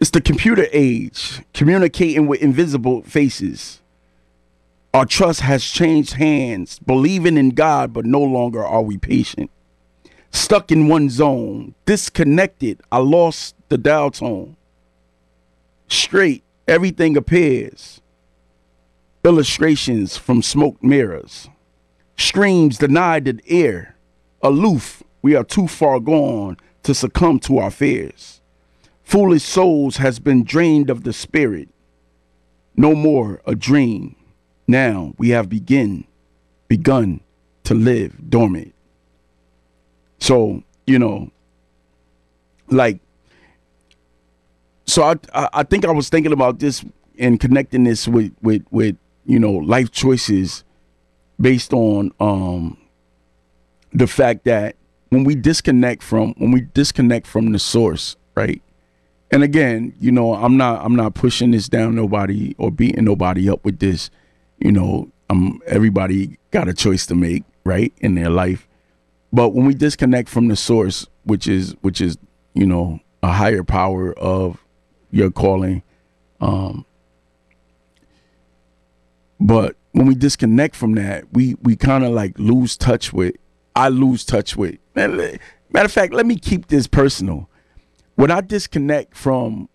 It's 0.00 0.10
the 0.10 0.20
computer 0.20 0.66
age, 0.72 1.42
communicating 1.54 2.26
with 2.26 2.42
invisible 2.42 3.02
faces. 3.02 3.80
Our 4.92 5.06
trust 5.06 5.40
has 5.40 5.64
changed 5.64 6.14
hands, 6.14 6.78
believing 6.80 7.36
in 7.36 7.50
God, 7.50 7.92
but 7.92 8.04
no 8.04 8.20
longer 8.20 8.64
are 8.64 8.82
we 8.82 8.98
patient. 8.98 9.50
Stuck 10.30 10.72
in 10.72 10.88
one 10.88 11.10
zone, 11.10 11.74
disconnected, 11.86 12.80
I 12.90 12.98
lost 12.98 13.54
the 13.68 13.78
dial 13.78 14.10
tone. 14.10 14.56
Straight, 15.88 16.42
everything 16.66 17.16
appears. 17.16 18.00
Illustrations 19.24 20.16
from 20.16 20.42
smoke 20.42 20.82
mirrors. 20.82 21.48
Streams 22.16 22.78
denied 22.78 23.24
the 23.24 23.40
air. 23.46 23.96
Aloof, 24.42 25.02
we 25.22 25.34
are 25.34 25.44
too 25.44 25.66
far 25.66 26.00
gone 26.00 26.56
to 26.82 26.94
succumb 26.94 27.38
to 27.40 27.58
our 27.58 27.70
fears. 27.70 28.40
Foolish 29.04 29.44
souls 29.44 29.98
has 29.98 30.18
been 30.18 30.44
drained 30.44 30.90
of 30.90 31.04
the 31.04 31.12
spirit. 31.12 31.68
No 32.76 32.94
more 32.94 33.40
a 33.46 33.54
dream 33.54 34.16
now 34.66 35.14
we 35.18 35.28
have 35.30 35.48
begin 35.48 36.04
begun 36.68 37.20
to 37.64 37.74
live 37.74 38.30
dormant. 38.30 38.74
So, 40.18 40.62
you 40.86 40.98
know, 40.98 41.30
like 42.68 43.00
so 44.86 45.02
I 45.02 45.48
I 45.52 45.62
think 45.62 45.84
I 45.84 45.90
was 45.90 46.08
thinking 46.08 46.32
about 46.32 46.58
this 46.58 46.84
and 47.18 47.38
connecting 47.38 47.84
this 47.84 48.08
with 48.08 48.32
with 48.42 48.64
with 48.70 48.96
you 49.26 49.38
know 49.38 49.52
life 49.52 49.90
choices 49.90 50.64
based 51.40 51.72
on 51.72 52.10
um 52.20 52.78
the 53.92 54.06
fact 54.06 54.44
that 54.44 54.76
when 55.10 55.24
we 55.24 55.34
disconnect 55.34 56.02
from 56.02 56.34
when 56.38 56.50
we 56.52 56.62
disconnect 56.62 57.26
from 57.26 57.52
the 57.52 57.58
source, 57.58 58.16
right? 58.34 58.62
And 59.30 59.42
again, 59.42 59.94
you 59.98 60.12
know, 60.12 60.34
I'm 60.34 60.56
not 60.56 60.84
I'm 60.84 60.96
not 60.96 61.14
pushing 61.14 61.50
this 61.50 61.68
down 61.68 61.94
nobody 61.94 62.54
or 62.58 62.70
beating 62.70 63.04
nobody 63.04 63.48
up 63.48 63.64
with 63.64 63.78
this 63.78 64.10
you 64.58 64.72
know, 64.72 65.10
um, 65.30 65.60
everybody 65.66 66.38
got 66.50 66.68
a 66.68 66.74
choice 66.74 67.06
to 67.06 67.14
make, 67.14 67.44
right, 67.64 67.92
in 67.98 68.14
their 68.14 68.30
life. 68.30 68.68
But 69.32 69.50
when 69.50 69.66
we 69.66 69.74
disconnect 69.74 70.28
from 70.28 70.48
the 70.48 70.56
source, 70.56 71.06
which 71.24 71.46
is 71.46 71.74
which 71.80 72.00
is 72.00 72.16
you 72.54 72.66
know 72.66 73.00
a 73.22 73.32
higher 73.32 73.64
power 73.64 74.16
of 74.18 74.64
your 75.10 75.30
calling, 75.30 75.82
um, 76.40 76.86
but 79.40 79.76
when 79.92 80.06
we 80.06 80.14
disconnect 80.14 80.76
from 80.76 80.94
that, 80.94 81.24
we 81.32 81.56
we 81.62 81.76
kind 81.76 82.04
of 82.04 82.12
like 82.12 82.38
lose 82.38 82.76
touch 82.76 83.12
with. 83.12 83.34
I 83.76 83.88
lose 83.88 84.24
touch 84.24 84.56
with. 84.56 84.76
Matter 84.94 85.86
of 85.86 85.92
fact, 85.92 86.14
let 86.14 86.26
me 86.26 86.36
keep 86.36 86.68
this 86.68 86.86
personal. 86.86 87.50
When 88.16 88.30
I 88.30 88.40
disconnect 88.40 89.16
from 89.16 89.68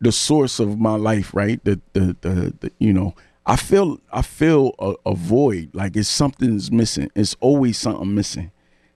the 0.00 0.12
source 0.12 0.60
of 0.60 0.78
my 0.78 0.94
life, 0.96 1.34
right? 1.34 1.62
The 1.64 1.80
the 1.92 2.16
the, 2.20 2.54
the 2.60 2.72
you 2.78 2.92
know, 2.92 3.14
I 3.46 3.56
feel 3.56 3.98
I 4.12 4.22
feel 4.22 4.74
a, 4.78 4.94
a, 5.06 5.14
void, 5.14 5.70
like 5.72 5.96
it's 5.96 6.08
something's 6.08 6.70
missing. 6.70 7.10
It's 7.14 7.36
always 7.40 7.78
something 7.78 8.14
missing, 8.14 8.52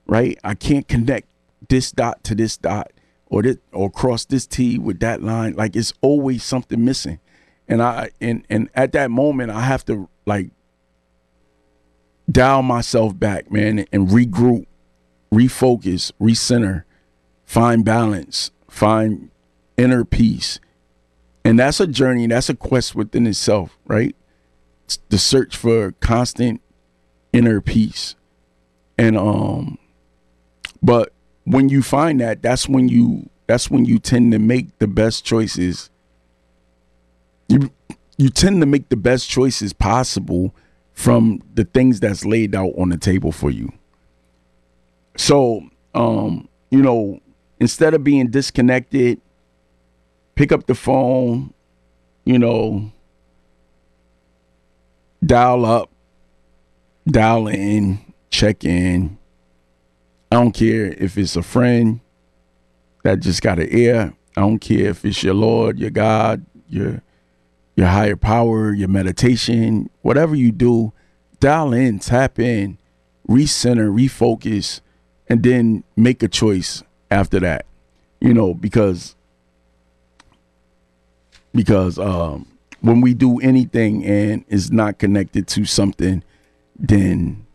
right? 0.07 0.37
I 0.43 0.55
can't 0.55 0.87
connect 0.87 1.27
this 1.67 1.91
dot 1.91 2.23
to 2.25 2.35
this 2.35 2.57
dot 2.57 2.91
or 3.27 3.43
this 3.43 3.57
or 3.71 3.89
cross 3.89 4.25
this 4.25 4.47
T 4.47 4.77
with 4.77 4.99
that 4.99 5.21
line. 5.21 5.55
Like 5.55 5.75
it's 5.75 5.93
always 6.01 6.43
something 6.43 6.83
missing. 6.83 7.19
And 7.67 7.81
I 7.81 8.09
and 8.21 8.45
and 8.49 8.69
at 8.75 8.91
that 8.93 9.11
moment 9.11 9.51
I 9.51 9.61
have 9.61 9.85
to 9.85 10.09
like 10.25 10.51
dial 12.31 12.61
myself 12.61 13.17
back, 13.17 13.51
man, 13.51 13.85
and 13.91 14.07
regroup, 14.09 14.65
refocus, 15.33 16.11
recenter, 16.21 16.83
find 17.45 17.83
balance, 17.83 18.51
find 18.69 19.31
inner 19.77 20.05
peace. 20.05 20.59
And 21.43 21.59
that's 21.59 21.79
a 21.79 21.87
journey, 21.87 22.27
that's 22.27 22.49
a 22.49 22.55
quest 22.55 22.95
within 22.95 23.25
itself, 23.27 23.77
right? 23.85 24.15
the 25.09 25.17
search 25.19 25.55
for 25.55 25.91
constant 25.99 26.61
inner 27.31 27.61
peace. 27.61 28.15
And 28.97 29.17
um 29.17 29.77
but 30.81 31.13
when 31.43 31.69
you 31.69 31.81
find 31.81 32.19
that 32.21 32.41
that's 32.41 32.67
when 32.67 32.89
you 32.89 33.29
that's 33.47 33.69
when 33.69 33.85
you 33.85 33.97
tend 33.99 34.31
to 34.31 34.39
make 34.39 34.77
the 34.77 34.87
best 34.87 35.25
choices. 35.25 35.89
You 37.47 37.71
you 38.17 38.29
tend 38.29 38.61
to 38.61 38.67
make 38.67 38.89
the 38.89 38.95
best 38.95 39.29
choices 39.29 39.73
possible 39.73 40.53
from 40.93 41.41
the 41.53 41.63
things 41.63 41.99
that's 41.99 42.25
laid 42.25 42.53
out 42.53 42.73
on 42.77 42.89
the 42.89 42.97
table 42.97 43.31
for 43.31 43.49
you. 43.49 43.71
So, 45.17 45.61
um, 45.95 46.47
you 46.69 46.81
know, 46.81 47.21
instead 47.59 47.93
of 47.93 48.03
being 48.03 48.29
disconnected, 48.29 49.21
pick 50.35 50.51
up 50.51 50.65
the 50.65 50.75
phone, 50.75 51.53
you 52.25 52.39
know, 52.39 52.91
dial 55.25 55.65
up, 55.65 55.89
dial 57.07 57.47
in, 57.47 57.99
check 58.29 58.63
in. 58.63 59.17
I 60.31 60.35
don't 60.35 60.51
care 60.51 60.93
if 60.97 61.17
it's 61.17 61.35
a 61.35 61.41
friend 61.41 61.99
that 63.03 63.19
just 63.19 63.41
got 63.41 63.59
an 63.59 63.67
ear. 63.71 64.13
I 64.37 64.41
don't 64.41 64.59
care 64.59 64.89
if 64.89 65.03
it's 65.03 65.23
your 65.23 65.33
Lord, 65.33 65.79
your 65.79 65.89
God, 65.89 66.45
your 66.69 67.01
your 67.75 67.87
higher 67.87 68.17
power, 68.17 68.73
your 68.73 68.89
meditation, 68.89 69.89
whatever 70.01 70.35
you 70.35 70.51
do, 70.51 70.91
dial 71.39 71.73
in, 71.73 71.97
tap 71.97 72.37
in, 72.37 72.77
recenter, 73.27 73.89
refocus, 73.89 74.81
and 75.29 75.43
then 75.43 75.85
make 75.95 76.21
a 76.21 76.27
choice 76.27 76.83
after 77.11 77.39
that. 77.39 77.65
You 78.19 78.33
know, 78.33 78.53
because 78.53 79.15
because 81.53 81.97
um 81.97 82.47
when 82.81 83.01
we 83.01 83.13
do 83.13 83.39
anything 83.39 84.05
and 84.05 84.45
is 84.47 84.71
not 84.71 84.99
connected 84.99 85.47
to 85.47 85.65
something, 85.65 86.23
then 86.77 87.45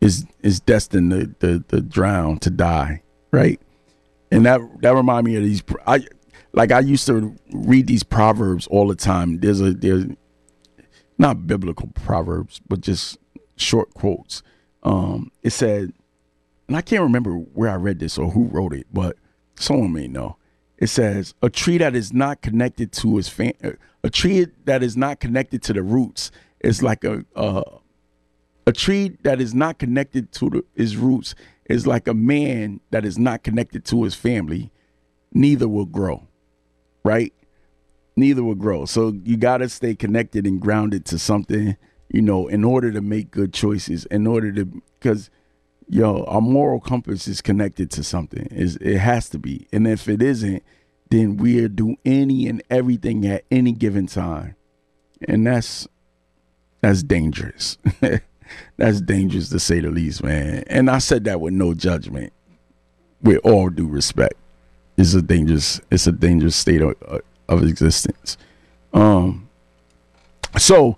is 0.00 0.26
is 0.42 0.60
destined 0.60 1.10
to, 1.10 1.26
to, 1.40 1.64
to 1.68 1.80
drown, 1.80 2.38
to 2.38 2.50
die, 2.50 3.02
right? 3.30 3.60
And 4.30 4.44
that 4.46 4.60
that 4.82 4.94
remind 4.94 5.26
me 5.26 5.36
of 5.36 5.42
these. 5.42 5.62
I 5.86 6.00
like 6.52 6.72
I 6.72 6.80
used 6.80 7.06
to 7.06 7.34
read 7.52 7.86
these 7.86 8.02
proverbs 8.02 8.66
all 8.66 8.88
the 8.88 8.94
time. 8.94 9.38
There's 9.40 9.60
a 9.60 9.72
there's 9.72 10.06
not 11.18 11.46
biblical 11.46 11.88
proverbs, 11.94 12.60
but 12.68 12.80
just 12.80 13.18
short 13.56 13.94
quotes. 13.94 14.42
Um, 14.82 15.30
it 15.42 15.50
said, 15.50 15.92
and 16.68 16.76
I 16.76 16.80
can't 16.82 17.02
remember 17.02 17.32
where 17.34 17.70
I 17.70 17.76
read 17.76 17.98
this 17.98 18.18
or 18.18 18.30
who 18.30 18.44
wrote 18.44 18.72
it, 18.72 18.86
but 18.92 19.16
someone 19.56 19.92
may 19.92 20.08
know. 20.08 20.36
It 20.78 20.88
says, 20.88 21.34
"A 21.42 21.48
tree 21.48 21.78
that 21.78 21.94
is 21.94 22.12
not 22.12 22.42
connected 22.42 22.92
to 22.92 23.18
its 23.18 23.28
fam- 23.28 23.52
a 24.04 24.10
tree 24.10 24.46
that 24.64 24.82
is 24.82 24.96
not 24.96 25.20
connected 25.20 25.62
to 25.64 25.72
the 25.72 25.82
roots 25.82 26.30
is 26.60 26.82
like 26.82 27.04
a 27.04 27.24
uh, 27.34 27.62
a 28.66 28.72
tree 28.72 29.16
that 29.22 29.40
is 29.40 29.54
not 29.54 29.78
connected 29.78 30.32
to 30.32 30.50
the, 30.50 30.64
his 30.74 30.96
roots 30.96 31.34
is 31.66 31.86
like 31.86 32.08
a 32.08 32.14
man 32.14 32.80
that 32.90 33.04
is 33.04 33.18
not 33.18 33.42
connected 33.42 33.84
to 33.86 34.04
his 34.04 34.14
family. 34.14 34.70
Neither 35.32 35.68
will 35.68 35.86
grow, 35.86 36.26
right? 37.04 37.32
Neither 38.16 38.42
will 38.42 38.54
grow. 38.54 38.84
So 38.86 39.14
you 39.24 39.36
got 39.36 39.58
to 39.58 39.68
stay 39.68 39.94
connected 39.94 40.46
and 40.46 40.60
grounded 40.60 41.04
to 41.06 41.18
something, 41.18 41.76
you 42.08 42.22
know, 42.22 42.48
in 42.48 42.64
order 42.64 42.90
to 42.92 43.00
make 43.00 43.30
good 43.30 43.52
choices. 43.52 44.06
In 44.06 44.26
order 44.26 44.52
to, 44.52 44.64
because 44.64 45.30
yo, 45.88 46.24
our 46.24 46.40
moral 46.40 46.80
compass 46.80 47.28
is 47.28 47.40
connected 47.40 47.90
to 47.92 48.04
something. 48.04 48.46
Is 48.50 48.76
it 48.76 48.98
has 48.98 49.28
to 49.30 49.38
be, 49.38 49.66
and 49.72 49.86
if 49.86 50.08
it 50.08 50.22
isn't, 50.22 50.62
then 51.10 51.36
we'll 51.36 51.68
do 51.68 51.96
any 52.04 52.48
and 52.48 52.62
everything 52.70 53.26
at 53.26 53.44
any 53.50 53.72
given 53.72 54.06
time, 54.06 54.56
and 55.26 55.46
that's 55.46 55.86
that's 56.80 57.02
dangerous. 57.02 57.78
that's 58.76 59.00
dangerous 59.00 59.48
to 59.50 59.58
say 59.58 59.80
the 59.80 59.90
least, 59.90 60.22
man. 60.22 60.64
And 60.68 60.90
I 60.90 60.98
said 60.98 61.24
that 61.24 61.40
with 61.40 61.54
no 61.54 61.74
judgment, 61.74 62.32
with 63.22 63.38
all 63.44 63.70
due 63.70 63.88
respect. 63.88 64.34
It's 64.96 65.14
a 65.14 65.22
dangerous, 65.22 65.80
it's 65.90 66.06
a 66.06 66.12
dangerous 66.12 66.56
state 66.56 66.80
of, 66.80 66.94
of 67.48 67.62
existence. 67.62 68.38
Um, 68.92 69.48
so 70.58 70.96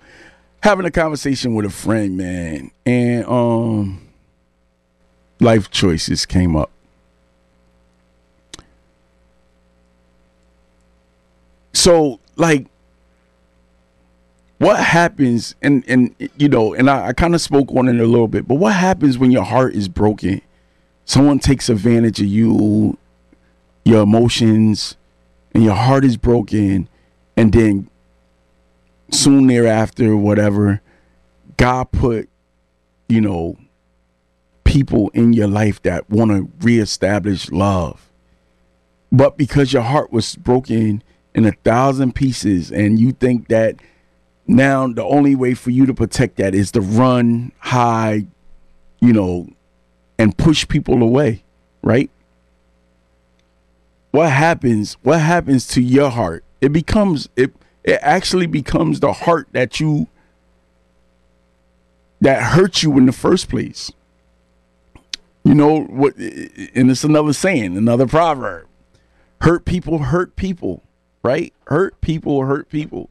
having 0.62 0.86
a 0.86 0.90
conversation 0.90 1.54
with 1.54 1.66
a 1.66 1.70
friend, 1.70 2.16
man, 2.16 2.70
and 2.86 3.24
um, 3.26 4.07
life 5.40 5.70
choices 5.70 6.26
came 6.26 6.56
up. 6.56 6.70
So, 11.72 12.20
like, 12.36 12.66
what 14.58 14.80
happens 14.80 15.54
and 15.62 15.84
and 15.86 16.14
you 16.36 16.48
know 16.48 16.74
and 16.74 16.90
i, 16.90 17.08
I 17.08 17.12
kind 17.12 17.34
of 17.34 17.40
spoke 17.40 17.70
on 17.74 17.88
it 17.88 18.00
a 18.00 18.06
little 18.06 18.28
bit 18.28 18.46
but 18.46 18.56
what 18.56 18.74
happens 18.74 19.16
when 19.16 19.30
your 19.30 19.44
heart 19.44 19.74
is 19.74 19.88
broken 19.88 20.40
someone 21.04 21.38
takes 21.38 21.68
advantage 21.68 22.20
of 22.20 22.26
you 22.26 22.98
your 23.84 24.02
emotions 24.02 24.96
and 25.54 25.62
your 25.62 25.74
heart 25.74 26.04
is 26.04 26.16
broken 26.16 26.88
and 27.36 27.52
then 27.52 27.88
soon 29.10 29.46
thereafter 29.46 30.16
whatever 30.16 30.82
god 31.56 31.90
put 31.92 32.28
you 33.08 33.20
know 33.20 33.56
people 34.68 35.10
in 35.14 35.32
your 35.32 35.48
life 35.48 35.80
that 35.82 36.08
want 36.10 36.30
to 36.30 36.50
reestablish 36.64 37.50
love 37.50 38.08
but 39.10 39.36
because 39.36 39.72
your 39.72 39.82
heart 39.82 40.12
was 40.12 40.36
broken 40.36 41.02
in 41.34 41.44
a 41.44 41.52
thousand 41.64 42.14
pieces 42.14 42.70
and 42.70 42.98
you 42.98 43.12
think 43.12 43.48
that 43.48 43.76
now 44.46 44.86
the 44.88 45.04
only 45.04 45.34
way 45.34 45.54
for 45.54 45.70
you 45.70 45.86
to 45.86 45.94
protect 45.94 46.36
that 46.36 46.54
is 46.54 46.72
to 46.72 46.80
run 46.80 47.52
hide, 47.58 48.26
you 49.00 49.12
know, 49.12 49.48
and 50.18 50.36
push 50.36 50.66
people 50.66 51.02
away, 51.02 51.44
right? 51.82 52.10
What 54.10 54.30
happens? 54.30 54.94
What 55.02 55.20
happens 55.20 55.66
to 55.68 55.82
your 55.82 56.10
heart? 56.10 56.44
It 56.60 56.72
becomes 56.72 57.28
it 57.36 57.54
it 57.84 58.00
actually 58.02 58.46
becomes 58.46 59.00
the 59.00 59.12
heart 59.12 59.48
that 59.52 59.80
you 59.80 60.08
that 62.20 62.42
hurt 62.42 62.82
you 62.82 62.98
in 62.98 63.06
the 63.06 63.12
first 63.12 63.48
place. 63.48 63.92
You 65.48 65.54
know 65.54 65.80
what 65.84 66.16
and 66.16 66.90
it's 66.90 67.04
another 67.04 67.32
saying, 67.32 67.76
another 67.76 68.06
proverb. 68.06 68.66
Hurt 69.40 69.64
people 69.64 69.98
hurt 69.98 70.36
people, 70.36 70.82
right? 71.22 71.54
Hurt 71.66 72.00
people 72.00 72.44
hurt 72.44 72.68
people 72.68 73.10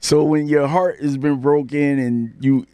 so 0.00 0.24
when 0.24 0.46
your 0.46 0.66
heart 0.66 1.00
has 1.00 1.16
been 1.18 1.40
broken 1.40 1.98
and 1.98 2.34
you 2.40 2.66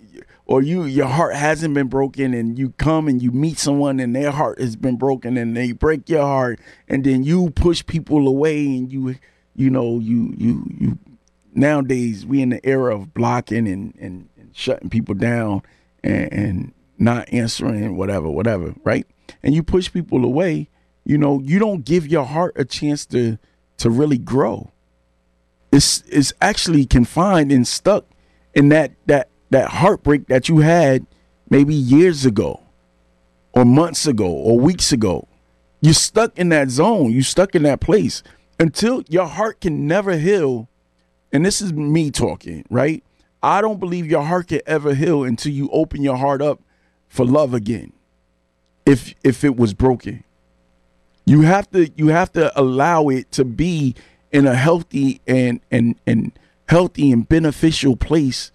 or 0.47 0.63
you 0.63 0.85
your 0.85 1.07
heart 1.07 1.35
hasn't 1.35 1.75
been 1.75 1.89
broken 1.89 2.35
and 2.35 2.59
you 2.59 2.71
come 2.71 3.09
and 3.09 3.23
you 3.23 3.31
meet 3.31 3.59
someone 3.59 3.99
and 4.01 4.15
their 4.15 4.31
heart 4.31 4.61
has 4.61 4.77
been 4.77 4.97
broken 4.97 5.37
and 5.37 5.57
they 5.57 5.73
break 5.73 6.09
your 6.09 6.23
heart 6.23 6.61
and 6.89 7.05
then 7.05 7.25
you 7.25 7.51
push 7.51 7.85
people 7.87 8.29
away 8.29 8.65
and 8.67 8.93
you 8.93 9.17
you 9.55 9.71
know 9.71 9.99
you 9.99 10.35
you 10.37 10.67
you 10.79 10.99
nowadays 11.55 12.27
we 12.27 12.43
in 12.43 12.51
the 12.51 12.65
era 12.67 12.95
of 12.95 13.15
blocking 13.15 13.67
and 13.67 13.95
and, 13.99 14.29
and 14.37 14.55
shutting 14.55 14.91
people 14.91 15.15
down 15.15 15.63
and, 16.03 16.33
and 16.33 16.75
not 16.99 17.33
answering 17.33 17.97
whatever 17.97 18.31
whatever 18.31 18.75
right 18.85 19.07
and 19.43 19.55
you 19.55 19.63
push 19.63 19.93
people 19.93 20.25
away 20.25 20.69
you 21.05 21.19
know 21.19 21.41
you 21.41 21.59
don't 21.59 21.85
give 21.85 22.07
your 22.07 22.25
heart 22.25 22.53
a 22.57 22.65
chance 22.65 23.07
to 23.07 23.39
to 23.79 23.91
really 23.91 24.19
grow 24.19 24.71
It's 25.73 26.03
it's 26.09 26.33
actually 26.41 26.87
confined 26.87 27.53
and 27.53 27.67
stuck 27.67 28.07
in 28.55 28.71
that 28.71 28.93
that 29.07 29.29
that 29.51 29.69
heartbreak 29.71 30.29
that 30.29 30.49
you 30.49 30.59
had 30.59 31.07
maybe 31.51 31.75
years 31.75 32.27
ago 32.27 32.61
or 33.53 33.65
months 33.65 34.07
ago 34.07 34.27
or 34.29 34.59
weeks 34.59 34.93
ago. 34.93 35.29
You're 35.81 35.95
stuck 35.95 36.39
in 36.39 36.49
that 36.51 36.71
zone. 36.71 37.13
You're 37.13 37.23
stuck 37.23 37.55
in 37.55 37.65
that 37.65 37.81
place 37.81 38.23
until 38.61 39.03
your 39.09 39.27
heart 39.27 39.61
can 39.61 39.87
never 39.87 40.17
heal. 40.17 40.69
And 41.33 41.45
this 41.47 41.61
is 41.63 41.73
me 41.73 42.11
talking, 42.11 42.65
right? 42.71 43.05
I 43.43 43.61
don't 43.61 43.81
believe 43.81 44.07
your 44.07 44.23
heart 44.23 44.49
can 44.49 44.61
ever 44.67 44.95
heal 44.95 45.25
until 45.25 45.53
you 45.53 45.69
open 45.73 46.03
your 46.03 46.17
heart 46.17 46.43
up 46.43 46.63
for 47.15 47.25
love 47.25 47.55
again. 47.55 47.93
If 48.85 49.15
if 49.23 49.45
it 49.45 49.57
was 49.57 49.73
broken. 49.73 50.25
You 51.27 51.43
have 51.43 51.71
to 51.71 51.89
you 51.97 52.09
have 52.09 52.33
to 52.33 52.53
allow 52.61 53.09
it 53.09 53.31
to 53.33 53.45
be 53.45 53.95
in 54.33 54.49
a 54.49 54.55
healthy 54.57 55.21
and 55.25 55.61
and 55.71 55.95
and 56.09 56.33
healthy 56.69 57.13
and 57.13 57.27
beneficial 57.27 57.95
place 57.95 58.51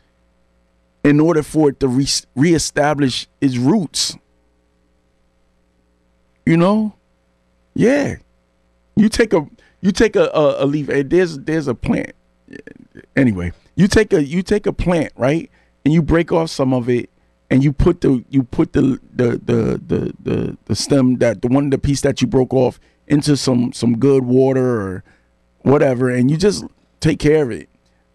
in 1.05 1.21
order 1.21 1.41
for 1.41 1.69
it 1.69 1.79
to 1.79 1.87
re- 1.87 2.05
reestablish 2.35 3.27
its 3.39 3.57
roots. 3.57 4.17
You 6.45 6.57
know, 6.57 6.95
yeah. 7.73 8.17
You 8.97 9.07
take 9.07 9.31
a 9.31 9.47
you 9.79 9.93
take 9.93 10.17
a, 10.17 10.25
a, 10.33 10.65
a 10.65 10.65
leaf. 10.65 10.89
Eh, 10.89 11.03
there's 11.05 11.39
there's 11.39 11.69
a 11.69 11.75
plant. 11.75 12.11
Anyway, 13.15 13.53
you 13.75 13.87
take 13.87 14.11
a 14.11 14.21
you 14.21 14.43
take 14.43 14.67
a 14.67 14.73
plant 14.73 15.13
right, 15.15 15.49
and 15.85 15.93
you 15.93 16.01
break 16.01 16.33
off 16.33 16.49
some 16.49 16.73
of 16.73 16.89
it, 16.89 17.09
and 17.49 17.63
you 17.63 17.73
put 17.73 18.01
the 18.01 18.23
you 18.29 18.43
put 18.43 18.73
the 18.73 18.99
the 19.13 19.31
the 19.43 19.81
the 19.85 20.13
the, 20.21 20.57
the 20.65 20.75
stem 20.75 21.17
that 21.17 21.41
the 21.41 21.47
one 21.47 21.69
the 21.69 21.77
piece 21.77 22.01
that 22.01 22.21
you 22.21 22.27
broke 22.27 22.53
off 22.53 22.79
into 23.07 23.35
some 23.35 23.73
some 23.73 23.97
good 23.97 24.23
water 24.23 24.81
or 24.81 25.03
whatever, 25.61 26.09
and 26.09 26.29
you 26.29 26.37
just 26.37 26.63
take 26.99 27.19
care 27.19 27.43
of 27.43 27.51
it. 27.51 27.69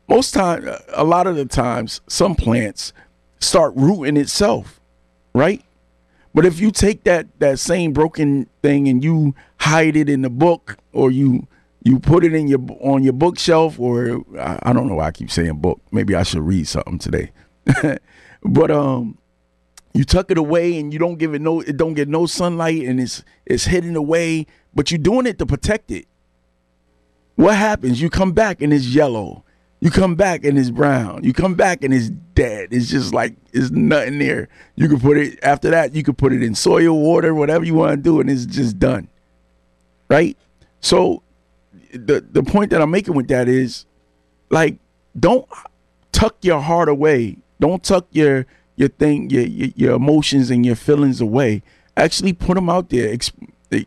Most 0.09 0.35
time, 0.35 0.69
a 0.93 1.05
lot 1.05 1.27
of 1.27 1.37
the 1.37 1.47
times, 1.47 2.01
some 2.07 2.35
plants 2.35 2.93
start 3.41 3.73
rooting 3.75 4.17
itself, 4.17 4.81
right? 5.35 5.63
But 6.35 6.45
if 6.45 6.61
you 6.61 6.71
take 6.71 7.05
that 7.05 7.27
that 7.41 7.59
same 7.59 7.93
broken 7.93 8.49
thing 8.63 8.89
and 8.89 9.03
you 9.03 9.35
hide 9.59 9.97
it 9.97 10.09
in 10.09 10.23
the 10.23 10.31
book, 10.31 10.77
or 10.93 11.11
you 11.11 11.47
you 11.83 11.99
put 11.99 12.25
it 12.25 12.35
in 12.35 12.49
your 12.49 12.61
on 12.81 13.03
your 13.03 13.13
bookshelf, 13.13 13.81
or 13.81 14.25
I, 14.39 14.59
I 14.63 14.73
don't 14.73 14.89
know 14.89 14.97
why 14.97 15.07
I 15.07 15.11
keep 15.13 15.31
saying 15.31 15.59
book. 15.61 15.81
Maybe 15.91 16.15
I 16.15 16.23
should 16.23 16.43
read 16.43 16.69
something 16.69 16.99
today. 16.99 17.33
but 18.43 18.71
um, 18.71 19.19
you 19.95 20.05
tuck 20.05 20.31
it 20.31 20.37
away 20.37 20.79
and 20.79 20.93
you 20.93 20.99
don't 20.99 21.17
give 21.17 21.35
it 21.35 21.41
no 21.41 21.61
it 21.61 21.77
don't 21.77 21.95
get 21.95 22.09
no 22.09 22.27
sunlight 22.27 22.83
and 22.83 23.01
it's 23.01 23.25
it's 23.47 23.65
hidden 23.65 23.97
away. 23.97 24.47
But 24.75 24.91
you're 24.91 24.99
doing 24.99 25.27
it 25.27 25.39
to 25.39 25.47
protect 25.47 25.91
it. 25.91 26.07
What 27.37 27.55
happens? 27.55 28.03
You 28.03 28.11
come 28.11 28.33
back 28.33 28.61
and 28.61 28.73
it's 28.73 28.87
yellow. 28.87 29.45
You 29.81 29.91
come 29.91 30.15
back 30.15 30.45
and 30.45 30.59
it's 30.59 30.71
brown. 30.71 31.25
You 31.25 31.33
come 31.33 31.55
back 31.55 31.85
and 31.85 31.93
it's 31.93 32.09
dead. 32.09 32.69
It's 32.73 32.89
just 32.89 33.15
like 33.15 33.37
it's 33.53 33.71
nothing 33.71 34.19
there. 34.19 34.49
You 34.77 34.89
can 34.89 34.99
put 34.99 35.17
it 35.17 35.39
after 35.43 35.71
that. 35.71 35.95
You 35.95 36.03
can 36.03 36.15
put 36.15 36.33
it 36.33 36.43
in 36.43 36.55
soil, 36.55 36.99
water, 36.99 37.35
whatever 37.35 37.65
you 37.65 37.75
want 37.75 37.93
to 37.93 37.97
do, 37.99 38.21
and 38.21 38.31
it's 38.31 38.47
just 38.47 38.79
done. 38.79 39.09
Right. 40.09 40.37
So 40.81 41.23
the 41.93 42.21
the 42.21 42.43
point 42.43 42.71
that 42.71 42.81
I'm 42.81 42.91
making 42.91 43.15
with 43.15 43.29
that 43.29 43.49
is, 43.49 43.87
like, 44.51 44.79
don't 45.19 45.47
tuck 46.13 46.37
your 46.43 46.61
heart 46.61 46.89
away. 46.89 47.37
Don't 47.61 47.83
tuck 47.83 48.07
your 48.11 48.47
your 48.77 48.89
thing, 48.89 49.31
your 49.31 49.45
your, 49.45 49.69
your 49.77 49.95
emotions 49.95 50.51
and 50.51 50.65
your 50.65 50.77
feelings 50.77 51.21
away. 51.21 51.63
Actually, 51.97 52.33
put 52.33 52.55
them 52.55 52.69
out 52.69 52.91
there. 52.91 53.17
Eh, 53.73 53.85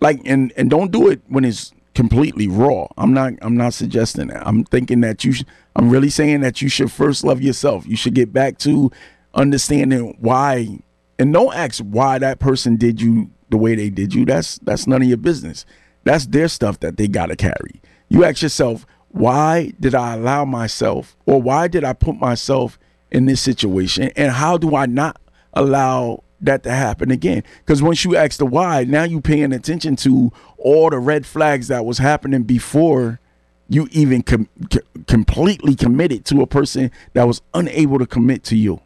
like, 0.00 0.20
and 0.24 0.52
and 0.56 0.70
don't 0.70 0.90
do 0.90 1.08
it 1.08 1.20
when 1.28 1.44
it's 1.44 1.72
completely 1.94 2.48
raw. 2.48 2.86
I'm 2.96 3.12
not 3.12 3.34
I'm 3.42 3.56
not 3.56 3.74
suggesting 3.74 4.28
that. 4.28 4.46
I'm 4.46 4.64
thinking 4.64 5.00
that 5.02 5.24
you 5.24 5.32
sh- 5.32 5.44
I'm 5.76 5.90
really 5.90 6.10
saying 6.10 6.40
that 6.40 6.62
you 6.62 6.68
should 6.68 6.90
first 6.90 7.24
love 7.24 7.40
yourself. 7.40 7.86
You 7.86 7.96
should 7.96 8.14
get 8.14 8.32
back 8.32 8.58
to 8.58 8.90
understanding 9.34 10.16
why 10.20 10.78
and 11.18 11.32
don't 11.32 11.54
ask 11.54 11.80
why 11.80 12.18
that 12.18 12.38
person 12.38 12.76
did 12.76 13.00
you 13.00 13.30
the 13.50 13.58
way 13.58 13.74
they 13.74 13.90
did 13.90 14.14
you. 14.14 14.24
That's 14.24 14.58
that's 14.58 14.86
none 14.86 15.02
of 15.02 15.08
your 15.08 15.18
business. 15.18 15.66
That's 16.04 16.26
their 16.26 16.48
stuff 16.48 16.80
that 16.80 16.96
they 16.96 17.08
got 17.08 17.26
to 17.26 17.36
carry. 17.36 17.82
You 18.08 18.24
ask 18.24 18.40
yourself, 18.42 18.86
why 19.08 19.72
did 19.78 19.94
I 19.94 20.14
allow 20.14 20.44
myself, 20.46 21.16
or 21.26 21.42
why 21.42 21.68
did 21.68 21.84
I 21.84 21.92
put 21.92 22.16
myself 22.16 22.78
in 23.10 23.26
this 23.26 23.40
situation, 23.40 24.10
and 24.16 24.32
how 24.32 24.56
do 24.56 24.76
I 24.76 24.86
not 24.86 25.20
allow 25.54 26.22
that 26.40 26.62
to 26.62 26.70
happen 26.70 27.10
again? 27.10 27.42
Because 27.64 27.82
once 27.82 28.04
you 28.04 28.16
ask 28.16 28.38
the 28.38 28.46
why, 28.46 28.84
now 28.84 29.04
you're 29.04 29.20
paying 29.20 29.52
attention 29.52 29.96
to 29.96 30.32
all 30.58 30.90
the 30.90 30.98
red 30.98 31.26
flags 31.26 31.68
that 31.68 31.84
was 31.84 31.98
happening 31.98 32.44
before 32.44 33.20
you 33.68 33.88
even 33.92 34.22
com- 34.22 34.48
c- 34.72 34.80
completely 35.06 35.74
committed 35.74 36.24
to 36.26 36.42
a 36.42 36.46
person 36.46 36.90
that 37.12 37.26
was 37.26 37.40
unable 37.54 37.98
to 37.98 38.06
commit 38.06 38.42
to 38.44 38.56
you. 38.56 38.80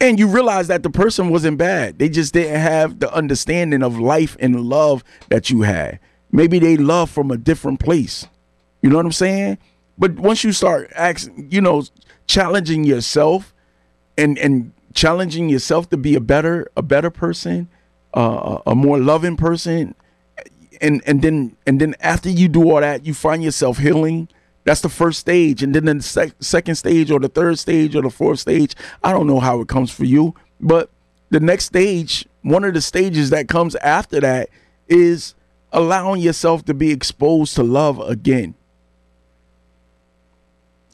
And 0.00 0.18
you 0.18 0.28
realize 0.28 0.68
that 0.68 0.84
the 0.84 0.90
person 0.90 1.28
wasn't 1.28 1.58
bad. 1.58 1.98
They 1.98 2.08
just 2.08 2.32
didn't 2.32 2.60
have 2.60 3.00
the 3.00 3.12
understanding 3.12 3.82
of 3.82 3.98
life 3.98 4.36
and 4.38 4.60
love 4.60 5.02
that 5.28 5.50
you 5.50 5.62
had. 5.62 5.98
Maybe 6.30 6.60
they 6.60 6.76
love 6.76 7.10
from 7.10 7.32
a 7.32 7.36
different 7.36 7.80
place. 7.80 8.26
You 8.80 8.90
know 8.90 8.96
what 8.96 9.06
I'm 9.06 9.12
saying? 9.12 9.58
But 9.98 10.14
once 10.14 10.44
you 10.44 10.52
start 10.52 10.92
asking, 10.94 11.48
you 11.50 11.60
know, 11.60 11.84
challenging 12.26 12.84
yourself 12.84 13.54
and 14.16 14.38
and 14.38 14.72
challenging 14.94 15.48
yourself 15.48 15.88
to 15.90 15.96
be 15.96 16.14
a 16.14 16.20
better 16.20 16.70
a 16.76 16.82
better 16.82 17.10
person, 17.10 17.68
uh, 18.14 18.58
a 18.66 18.74
more 18.74 18.98
loving 18.98 19.36
person, 19.36 19.94
and 20.80 21.02
and 21.06 21.22
then 21.22 21.56
and 21.66 21.80
then 21.80 21.94
after 22.00 22.28
you 22.30 22.48
do 22.48 22.70
all 22.70 22.80
that, 22.80 23.04
you 23.04 23.14
find 23.14 23.42
yourself 23.42 23.78
healing. 23.78 24.28
That's 24.64 24.82
the 24.82 24.88
first 24.90 25.18
stage, 25.20 25.62
and 25.62 25.74
then 25.74 25.84
the 25.86 26.02
sec- 26.02 26.34
second 26.40 26.74
stage, 26.74 27.10
or 27.10 27.18
the 27.18 27.28
third 27.28 27.58
stage, 27.58 27.96
or 27.96 28.02
the 28.02 28.10
fourth 28.10 28.40
stage. 28.40 28.74
I 29.02 29.12
don't 29.12 29.26
know 29.26 29.40
how 29.40 29.60
it 29.60 29.68
comes 29.68 29.90
for 29.90 30.04
you, 30.04 30.34
but 30.60 30.90
the 31.30 31.40
next 31.40 31.64
stage, 31.64 32.26
one 32.42 32.64
of 32.64 32.74
the 32.74 32.82
stages 32.82 33.30
that 33.30 33.48
comes 33.48 33.76
after 33.76 34.20
that, 34.20 34.50
is 34.86 35.34
allowing 35.72 36.20
yourself 36.20 36.64
to 36.66 36.74
be 36.74 36.90
exposed 36.90 37.54
to 37.56 37.62
love 37.62 37.98
again. 38.00 38.54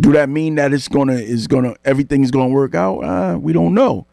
Do 0.04 0.12
that 0.12 0.28
mean 0.28 0.56
that 0.56 0.74
it's 0.74 0.86
gonna 0.86 1.14
is 1.14 1.46
gonna 1.46 1.76
everything's 1.82 2.30
gonna 2.30 2.52
work 2.52 2.74
out? 2.74 2.98
Uh, 2.98 3.38
we 3.38 3.54
don't 3.54 3.72
know, 3.72 4.06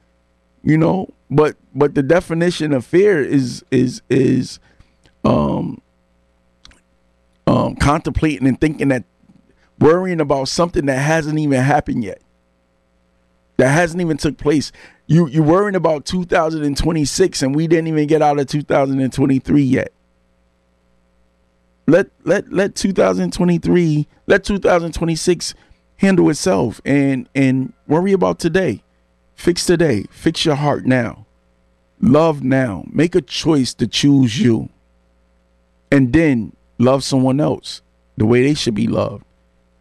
you 0.64 0.78
know. 0.78 1.10
But 1.30 1.58
but 1.76 1.96
the 1.96 2.02
definition 2.02 2.72
of 2.72 2.86
fear 2.86 3.22
is 3.22 3.66
is 3.72 4.02
is 4.10 4.60
um 5.26 5.82
um 7.46 7.76
contemplating 7.76 8.48
and 8.48 8.58
thinking 8.58 8.88
that 8.88 9.04
worrying 9.80 10.22
about 10.22 10.48
something 10.48 10.86
that 10.86 10.98
hasn't 10.98 11.38
even 11.38 11.62
happened 11.62 12.06
yet, 12.06 12.22
that 13.58 13.68
hasn't 13.68 14.00
even 14.00 14.16
took 14.16 14.38
place. 14.38 14.72
You 15.08 15.28
you're 15.28 15.44
worrying 15.44 15.76
about 15.76 16.06
2026 16.06 17.42
and 17.42 17.54
we 17.54 17.68
didn't 17.68 17.88
even 17.88 18.08
get 18.08 18.22
out 18.22 18.40
of 18.40 18.48
2023 18.48 19.62
yet 19.62 19.92
let 21.86 22.08
let 22.24 22.50
let 22.54 22.76
2023 22.76 24.08
let 24.28 24.44
2026 24.46 25.54
handle 26.02 26.32
itself 26.32 26.82
and 26.84 27.30
and 27.36 27.74
worry 27.88 28.12
about 28.12 28.40
today. 28.40 28.84
Fix 29.36 29.66
today. 29.66 30.06
Fix 30.10 30.44
your 30.46 30.56
heart 30.56 30.86
now. 30.86 31.28
Love 32.02 32.44
now. 32.44 32.84
Make 32.92 33.14
a 33.14 33.22
choice 33.22 33.74
to 33.76 33.88
choose 33.88 34.40
you. 34.40 34.70
And 35.92 36.12
then 36.12 36.56
love 36.80 37.04
someone 37.04 37.40
else 37.40 37.84
the 38.18 38.26
way 38.26 38.42
they 38.42 38.56
should 38.56 38.74
be 38.74 38.88
loved. 38.88 39.24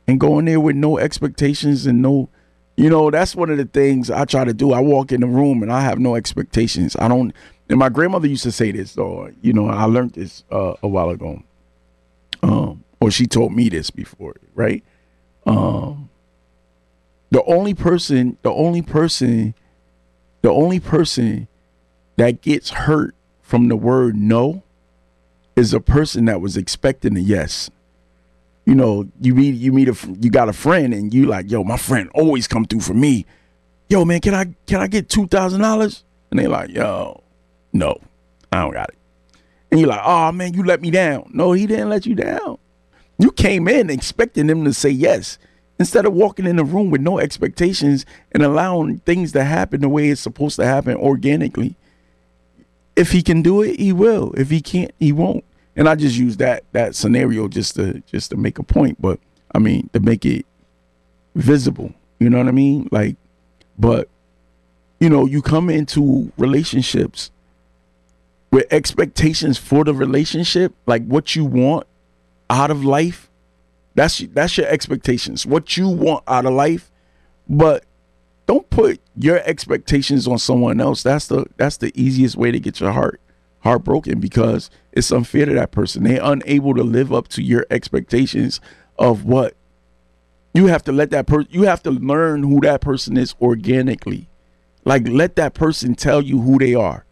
And 0.07 0.21
go 0.21 0.39
in 0.39 0.45
there 0.45 0.61
with 0.61 0.77
no 0.77 0.99
expectations 0.99 1.87
and 1.87 2.03
no 2.03 2.29
you 2.77 2.89
know 2.89 3.11
that's 3.11 3.35
one 3.35 3.51
of 3.51 3.59
the 3.59 3.65
things 3.65 4.11
i 4.11 4.25
try 4.25 4.45
to 4.45 4.53
do. 4.53 4.73
I 4.73 4.81
walk 4.81 5.13
in 5.13 5.23
the 5.23 5.27
room 5.27 5.63
and 5.63 5.73
i 5.73 5.81
have 5.81 5.99
no 5.99 6.17
expectations. 6.17 6.97
I 6.99 7.09
don't 7.09 7.33
and 7.71 7.79
my 7.79 7.89
grandmother 7.89 8.27
used 8.29 8.43
to 8.43 8.53
say 8.53 8.73
this 8.73 8.99
or 8.99 9.33
you 9.41 9.55
know 9.55 9.69
i 9.69 9.85
learned 9.85 10.13
this 10.13 10.45
uh, 10.53 10.75
a 10.83 10.89
while 10.89 11.09
ago. 11.09 11.43
Um, 12.43 12.85
or 13.01 13.11
she 13.11 13.27
told 13.27 13.55
me 13.55 13.71
this 13.71 13.91
before, 13.91 14.37
right? 14.55 14.85
Um, 15.47 16.10
the 17.31 17.43
only 17.45 17.75
person, 17.75 18.37
the 18.43 18.51
only 18.51 18.83
person, 18.83 19.55
the 20.43 20.51
only 20.51 20.81
person 20.81 21.49
that 22.17 22.43
gets 22.43 22.71
hurt 22.71 23.15
from 23.41 23.69
the 23.69 23.77
word 23.77 24.17
no 24.17 24.63
is 25.57 25.73
a 25.73 25.81
person 25.81 26.25
that 26.27 26.41
was 26.41 26.57
expecting 26.57 27.17
a 27.17 27.21
yes. 27.21 27.71
You 28.67 28.75
know, 28.75 29.09
you 29.21 29.35
meet 29.35 29.55
you 29.55 29.73
meet 29.73 29.89
a 29.89 29.97
you 30.21 30.31
got 30.31 30.49
a 30.49 30.53
friend 30.53 30.93
and 30.93 31.13
you 31.13 31.27
like, 31.27 31.51
yo, 31.51 31.65
my 31.65 31.77
friend 31.77 32.11
always 32.15 32.47
come 32.47 32.65
through 32.65 32.81
for 32.81 32.95
me. 32.95 33.27
Yo, 33.89 34.05
man, 34.05 34.21
can 34.21 34.35
I 34.35 34.47
can 34.67 34.81
I 34.81 34.87
get 34.87 35.09
two 35.09 35.27
thousand 35.27 35.61
dollars? 35.61 36.05
And 36.31 36.39
they 36.39 36.47
like, 36.47 36.71
yo, 36.71 37.23
no, 37.73 37.99
I 38.53 38.61
don't 38.61 38.73
got 38.73 38.91
it. 38.91 38.99
And 39.71 39.81
you're 39.81 39.89
like, 39.89 40.03
oh 40.05 40.31
man, 40.33 40.55
you 40.55 40.65
let 40.65 40.81
me 40.81 40.91
down. 40.91 41.31
No, 41.33 41.53
he 41.53 41.67
didn't 41.67 41.89
let 41.89 42.07
you 42.07 42.15
down. 42.15 42.59
You 43.19 43.33
came 43.33 43.69
in 43.69 43.91
expecting 43.91 44.49
him 44.49 44.65
to 44.65 44.73
say 44.73 44.91
yes 44.91 45.39
instead 45.81 46.05
of 46.05 46.13
walking 46.13 46.47
in 46.47 46.57
the 46.57 46.65
room 46.65 46.91
with 46.91 47.01
no 47.01 47.19
expectations 47.19 48.05
and 48.33 48.43
allowing 48.43 48.99
things 48.99 49.33
to 49.33 49.43
happen 49.43 49.81
the 49.81 49.89
way 49.89 50.11
it's 50.11 50.21
supposed 50.21 50.57
to 50.57 50.67
happen 50.67 50.95
organically. 50.95 51.75
If 52.97 53.13
he 53.13 53.23
can 53.23 53.41
do 53.41 53.63
it, 53.63 53.81
he 53.81 53.91
will. 53.91 54.35
If 54.37 54.51
he 54.51 54.61
can't, 54.61 54.93
he 55.01 55.11
won't. 55.11 55.43
And 55.75 55.89
I 55.89 55.95
just 55.95 56.19
use 56.19 56.37
that 56.37 56.65
that 56.73 56.95
scenario 56.95 57.49
just 57.49 57.77
to 57.77 58.01
just 58.01 58.29
to 58.31 58.37
make 58.37 58.59
a 58.59 58.63
point, 58.63 59.01
but 59.01 59.19
I 59.55 59.59
mean 59.59 59.89
to 59.95 60.01
make 60.01 60.27
it 60.27 60.45
visible. 61.35 61.95
You 62.19 62.29
know 62.29 62.37
what 62.37 62.49
I 62.49 62.53
mean? 62.53 62.91
Like, 62.93 63.17
but 63.79 64.11
you 64.99 65.09
know, 65.09 65.25
you 65.25 65.41
come 65.41 65.71
into 65.71 66.31
relationships 66.37 67.31
with 68.51 68.67
expectations 68.71 69.57
for 69.57 69.83
the 69.85 69.95
relationship, 69.95 70.75
like 70.85 71.07
what 71.07 71.35
you 71.35 71.47
want 71.47 71.87
out 72.51 72.71
of 72.71 72.85
life. 72.85 73.30
That's 73.95 74.19
that's 74.19 74.57
your 74.57 74.67
expectations. 74.67 75.47
What 75.47 75.77
you 75.77 75.89
want 75.89 76.25
out 76.27 76.47
of 76.47 76.53
life, 76.53 76.91
but 77.49 77.85
don't 78.47 78.69
put 78.71 79.01
your 79.17 79.41
expectations 79.45 80.27
on 80.27 80.39
someone 80.39 80.81
else. 80.81 81.03
That's 81.03 81.27
the 81.27 81.47
that's 81.57 81.77
the 81.77 81.93
easiest 82.01 82.37
way 82.37 82.51
to 82.51 82.61
get 82.61 82.81
your 82.81 82.93
heart 82.93 83.21
heartbroken 83.61 84.21
because 84.21 84.71
it's 84.93 85.11
unfair 85.13 85.47
to 85.47 85.55
that 85.55 85.71
person. 85.71 86.05
They're 86.05 86.21
unable 86.23 86.75
to 86.75 86.83
live 86.83 87.13
up 87.13 87.29
to 87.29 87.43
your 87.43 87.67
expectations 87.71 88.61
of 88.99 89.25
what 89.25 89.55
you 90.55 90.67
have 90.67 90.83
to 90.85 90.93
let 90.93 91.11
that 91.11 91.27
person 91.27 91.49
you 91.53 91.63
have 91.63 91.83
to 91.85 91.91
learn 91.91 92.43
who 92.43 92.61
that 92.61 92.81
person 92.81 93.17
is 93.17 93.35
organically. 93.41 94.29
Like 94.85 95.07
let 95.07 95.37
that 95.37 95.55
person 95.55 95.95
tell 95.95 96.23
you 96.23 96.41
who 96.41 96.59
they 96.59 96.75
are 96.75 97.05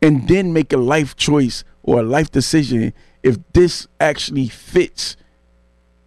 and 0.00 0.28
then 0.28 0.52
make 0.52 0.72
a 0.72 0.76
life 0.76 1.16
choice 1.16 1.64
or 1.82 2.00
a 2.00 2.02
life 2.02 2.30
decision 2.30 2.92
if 3.22 3.38
this 3.52 3.86
actually 4.00 4.48
fits 4.48 5.16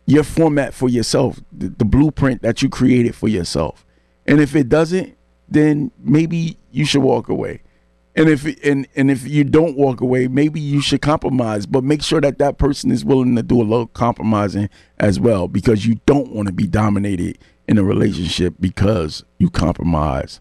your 0.08 0.24
format 0.24 0.74
for 0.74 0.90
yourself, 0.90 1.40
the, 1.52 1.68
the, 1.68 1.86
blueprint 1.86 2.42
that 2.42 2.62
you 2.62 2.70
created 2.70 3.14
for 3.14 3.28
yourself. 3.28 3.86
And 4.26 4.40
if 4.40 4.56
it 4.56 4.70
doesn't, 4.70 5.16
then 5.50 5.92
maybe 6.00 6.58
you 6.72 6.86
should 6.86 7.04
walk 7.04 7.30
away. 7.30 7.62
And 8.16 8.30
if 8.30 8.46
and 8.66 8.88
and 8.96 9.12
if 9.12 9.28
you 9.28 9.44
don't 9.44 9.78
walk 9.78 10.02
away, 10.02 10.28
maybe 10.28 10.60
you 10.60 10.82
should 10.82 11.04
compromise, 11.04 11.68
but 11.68 11.84
make 11.84 12.02
sure 12.02 12.20
that 12.20 12.40
that 12.40 12.58
person 12.58 12.90
is 12.90 13.06
willing 13.06 13.36
to 13.36 13.44
do 13.44 13.62
a 13.62 13.64
little 13.64 13.86
compromising 13.86 14.70
as 14.98 15.20
well 15.20 15.48
because 15.48 15.86
you 15.86 16.00
don't 16.08 16.32
want 16.32 16.48
to 16.48 16.54
be 16.54 16.66
dominated 16.66 17.38
in 17.68 17.78
a 17.78 17.84
relationship 17.84 18.56
because 18.60 19.24
you 19.38 19.52
compromise 19.52 20.40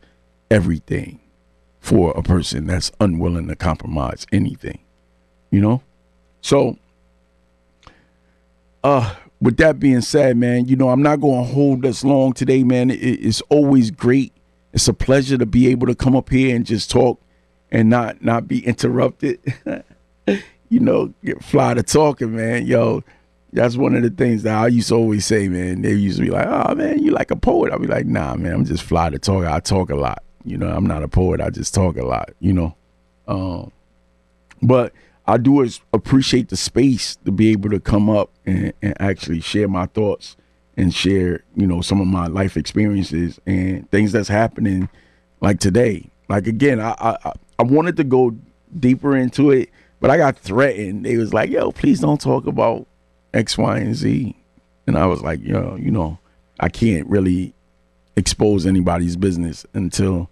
everything 0.50 1.20
for 1.80 2.12
a 2.16 2.22
person 2.22 2.66
that's 2.66 2.90
unwilling 2.98 3.48
to 3.48 3.56
compromise 3.56 4.26
anything, 4.32 4.78
you 5.50 5.60
know? 5.60 5.82
So, 6.40 6.78
uh, 8.82 9.14
with 9.46 9.58
that 9.58 9.78
being 9.78 10.00
said, 10.00 10.36
man, 10.36 10.66
you 10.66 10.74
know, 10.74 10.88
I'm 10.88 11.02
not 11.02 11.20
going 11.20 11.46
to 11.46 11.52
hold 11.52 11.86
us 11.86 12.02
long 12.02 12.32
today, 12.32 12.64
man. 12.64 12.90
It, 12.90 12.96
it's 12.96 13.40
always 13.42 13.92
great. 13.92 14.32
It's 14.72 14.88
a 14.88 14.92
pleasure 14.92 15.38
to 15.38 15.46
be 15.46 15.68
able 15.68 15.86
to 15.86 15.94
come 15.94 16.16
up 16.16 16.30
here 16.30 16.56
and 16.56 16.66
just 16.66 16.90
talk 16.90 17.20
and 17.70 17.88
not 17.88 18.24
not 18.24 18.48
be 18.48 18.66
interrupted. 18.66 19.38
you 20.26 20.80
know, 20.80 21.14
get 21.24 21.44
fly 21.44 21.74
to 21.74 21.84
talking, 21.84 22.34
man. 22.34 22.66
Yo, 22.66 23.04
that's 23.52 23.76
one 23.76 23.94
of 23.94 24.02
the 24.02 24.10
things 24.10 24.42
that 24.42 24.58
I 24.58 24.66
used 24.66 24.88
to 24.88 24.96
always 24.96 25.24
say, 25.24 25.46
man. 25.46 25.82
They 25.82 25.92
used 25.92 26.18
to 26.18 26.24
be 26.24 26.30
like, 26.30 26.48
"Oh, 26.48 26.74
man, 26.74 27.00
you 27.00 27.12
like 27.12 27.30
a 27.30 27.36
poet?" 27.36 27.72
I'll 27.72 27.78
be 27.78 27.86
like, 27.86 28.06
"Nah, 28.06 28.34
man, 28.34 28.52
I'm 28.52 28.64
just 28.64 28.82
fly 28.82 29.10
to 29.10 29.18
talk. 29.20 29.44
I 29.44 29.60
talk 29.60 29.90
a 29.90 29.94
lot." 29.94 30.24
You 30.44 30.58
know, 30.58 30.66
I'm 30.66 30.88
not 30.88 31.04
a 31.04 31.08
poet. 31.08 31.40
I 31.40 31.50
just 31.50 31.72
talk 31.72 31.96
a 31.96 32.04
lot. 32.04 32.30
You 32.40 32.52
know, 32.52 32.76
um, 33.28 33.70
but 34.60 34.92
I 35.26 35.38
do 35.38 35.68
appreciate 35.92 36.48
the 36.48 36.56
space 36.56 37.16
to 37.24 37.32
be 37.32 37.50
able 37.50 37.70
to 37.70 37.80
come 37.80 38.08
up 38.08 38.30
and, 38.44 38.72
and 38.80 38.94
actually 39.00 39.40
share 39.40 39.68
my 39.68 39.86
thoughts 39.86 40.36
and 40.76 40.94
share, 40.94 41.42
you 41.56 41.66
know, 41.66 41.80
some 41.80 42.00
of 42.00 42.06
my 42.06 42.26
life 42.26 42.56
experiences 42.56 43.40
and 43.46 43.90
things 43.90 44.12
that's 44.12 44.28
happening, 44.28 44.88
like 45.40 45.58
today. 45.58 46.10
Like 46.28 46.46
again, 46.46 46.80
I 46.80 46.94
I, 46.98 47.32
I 47.58 47.62
wanted 47.62 47.96
to 47.96 48.04
go 48.04 48.36
deeper 48.78 49.16
into 49.16 49.50
it, 49.50 49.70
but 50.00 50.10
I 50.10 50.16
got 50.16 50.38
threatened. 50.38 51.04
They 51.04 51.16
was 51.16 51.32
like, 51.32 51.50
"Yo, 51.50 51.72
please 51.72 52.00
don't 52.00 52.20
talk 52.20 52.46
about 52.46 52.86
X, 53.32 53.56
Y, 53.56 53.78
and 53.78 53.94
Z," 53.94 54.36
and 54.86 54.98
I 54.98 55.06
was 55.06 55.22
like, 55.22 55.40
"Yo, 55.42 55.76
you 55.76 55.90
know, 55.90 56.18
I 56.60 56.68
can't 56.68 57.06
really 57.08 57.54
expose 58.16 58.66
anybody's 58.66 59.16
business 59.16 59.66
until 59.74 60.30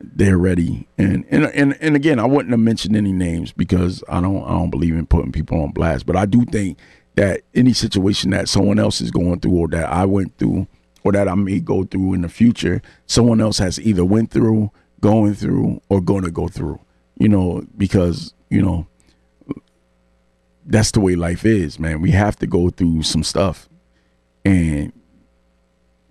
they're 0.00 0.38
ready. 0.38 0.86
And 0.98 1.24
and 1.30 1.46
and 1.46 1.76
and 1.80 1.96
again, 1.96 2.18
I 2.18 2.26
wouldn't 2.26 2.50
have 2.50 2.60
mentioned 2.60 2.96
any 2.96 3.12
names 3.12 3.52
because 3.52 4.02
I 4.08 4.20
don't 4.20 4.44
I 4.44 4.50
don't 4.50 4.70
believe 4.70 4.94
in 4.94 5.06
putting 5.06 5.32
people 5.32 5.60
on 5.62 5.72
blast. 5.72 6.06
But 6.06 6.16
I 6.16 6.26
do 6.26 6.44
think 6.44 6.78
that 7.16 7.42
any 7.54 7.72
situation 7.72 8.30
that 8.30 8.48
someone 8.48 8.78
else 8.78 9.00
is 9.00 9.10
going 9.10 9.40
through 9.40 9.52
or 9.52 9.68
that 9.68 9.90
I 9.90 10.04
went 10.04 10.36
through 10.38 10.66
or 11.02 11.12
that 11.12 11.28
I 11.28 11.34
may 11.34 11.60
go 11.60 11.84
through 11.84 12.14
in 12.14 12.22
the 12.22 12.28
future, 12.28 12.82
someone 13.06 13.40
else 13.40 13.58
has 13.58 13.80
either 13.80 14.04
went 14.04 14.30
through, 14.30 14.70
going 15.00 15.34
through, 15.34 15.80
or 15.88 16.00
to 16.00 16.30
go 16.30 16.48
through. 16.48 16.80
You 17.18 17.28
know, 17.28 17.64
because 17.76 18.34
you 18.50 18.60
know 18.60 18.86
that's 20.66 20.90
the 20.90 21.00
way 21.00 21.14
life 21.14 21.44
is, 21.44 21.78
man. 21.78 22.02
We 22.02 22.10
have 22.10 22.36
to 22.36 22.46
go 22.46 22.70
through 22.70 23.02
some 23.02 23.22
stuff, 23.22 23.68
and 24.44 24.92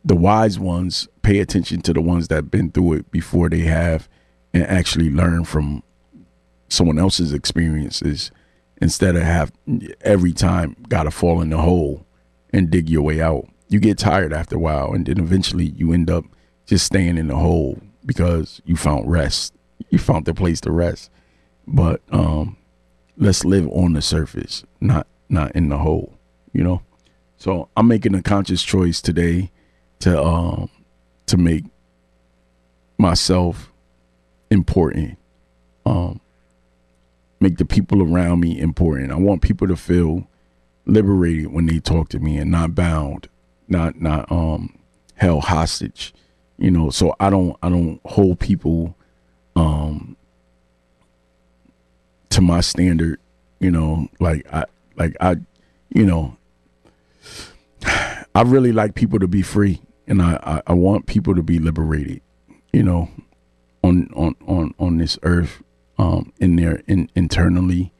the 0.06 0.16
wise 0.16 0.60
ones 0.60 1.08
pay 1.24 1.40
attention 1.40 1.82
to 1.82 1.92
the 1.92 2.00
ones 2.00 2.28
that 2.28 2.36
have 2.36 2.52
been 2.52 2.72
through 2.72 2.94
it 2.94 3.12
before 3.12 3.50
they 3.50 3.62
have 3.62 4.08
and 4.54 4.64
actually 4.64 5.10
learn 5.10 5.44
from 5.44 5.82
someone 6.70 7.00
else's 7.00 7.34
experiences 7.34 8.32
instead 8.82 9.16
of 9.16 9.24
have 9.24 9.52
every 10.02 10.32
time 10.32 10.76
gotta 10.88 11.10
fall 11.10 11.42
in 11.42 11.50
the 11.50 11.58
hole 11.58 12.06
and 12.54 12.70
dig 12.70 12.88
your 12.88 13.02
way 13.02 13.20
out. 13.20 13.48
You 13.68 13.80
get 13.80 13.98
tired 13.98 14.32
after 14.32 14.58
a 14.58 14.60
while 14.60 14.94
and 14.94 15.08
then 15.08 15.18
eventually 15.18 15.66
you 15.76 15.92
end 15.92 16.12
up 16.12 16.24
just 16.68 16.86
staying 16.86 17.18
in 17.18 17.28
the 17.28 17.36
hole 17.36 17.80
because 18.06 18.62
you 18.64 18.76
found 18.76 19.10
rest. 19.10 19.54
You 19.90 19.98
found 19.98 20.26
the 20.26 20.36
place 20.36 20.62
to 20.62 20.72
rest. 20.72 21.10
But 21.66 22.02
um 22.12 22.58
let's 23.18 23.44
live 23.44 23.68
on 23.70 23.94
the 23.94 24.04
surface, 24.04 24.64
not 24.80 25.08
not 25.30 25.56
in 25.56 25.70
the 25.70 25.80
hole, 25.80 26.14
you 26.54 26.64
know? 26.64 26.84
So 27.38 27.70
I'm 27.76 27.88
making 27.88 28.14
a 28.14 28.22
conscious 28.22 28.62
choice 28.62 29.02
today 29.02 29.52
to 30.00 30.22
um 30.22 30.70
to 31.28 31.38
make 31.38 31.64
myself 32.98 33.72
important. 34.50 35.18
Um 35.86 36.20
make 37.40 37.58
the 37.58 37.66
people 37.66 38.02
around 38.02 38.40
me 38.40 38.60
important. 38.60 39.12
I 39.12 39.16
want 39.16 39.42
people 39.42 39.68
to 39.68 39.76
feel 39.76 40.28
liberated 40.86 41.48
when 41.48 41.66
they 41.66 41.80
talk 41.80 42.10
to 42.10 42.20
me 42.20 42.38
and 42.38 42.52
not 42.52 42.76
bound, 42.76 43.28
not 43.68 44.00
not 44.02 44.32
um 44.32 44.78
held 45.16 45.46
hostage. 45.46 46.14
You 46.58 46.72
know, 46.72 46.90
so 46.90 47.16
I 47.20 47.30
don't 47.30 47.56
I 47.62 47.70
don't 47.70 48.00
hold 48.06 48.40
people 48.40 48.96
um 49.56 50.16
to 52.30 52.42
my 52.42 52.62
standard, 52.62 53.20
you 53.60 53.72
know, 53.72 54.08
like 54.20 54.46
I 54.52 54.66
like 54.98 55.16
I 55.20 55.38
you 55.90 56.06
know 56.06 56.38
I 58.36 58.42
really 58.42 58.74
like 58.74 58.96
people 58.96 59.20
to 59.20 59.28
be 59.28 59.42
free 59.42 59.82
and 60.08 60.22
I, 60.22 60.40
I, 60.44 60.62
I 60.68 60.74
want 60.74 61.08
people 61.08 61.36
to 61.36 61.42
be 61.42 61.58
liberated, 61.58 62.22
you 62.74 62.84
know, 62.84 63.10
on 63.84 64.10
on 64.14 64.36
on 64.48 64.74
on 64.78 64.98
this 64.98 65.18
earth, 65.24 65.64
um, 65.98 66.34
in 66.40 66.58
there 66.58 66.82
in 66.88 67.10
internally, 67.16 67.94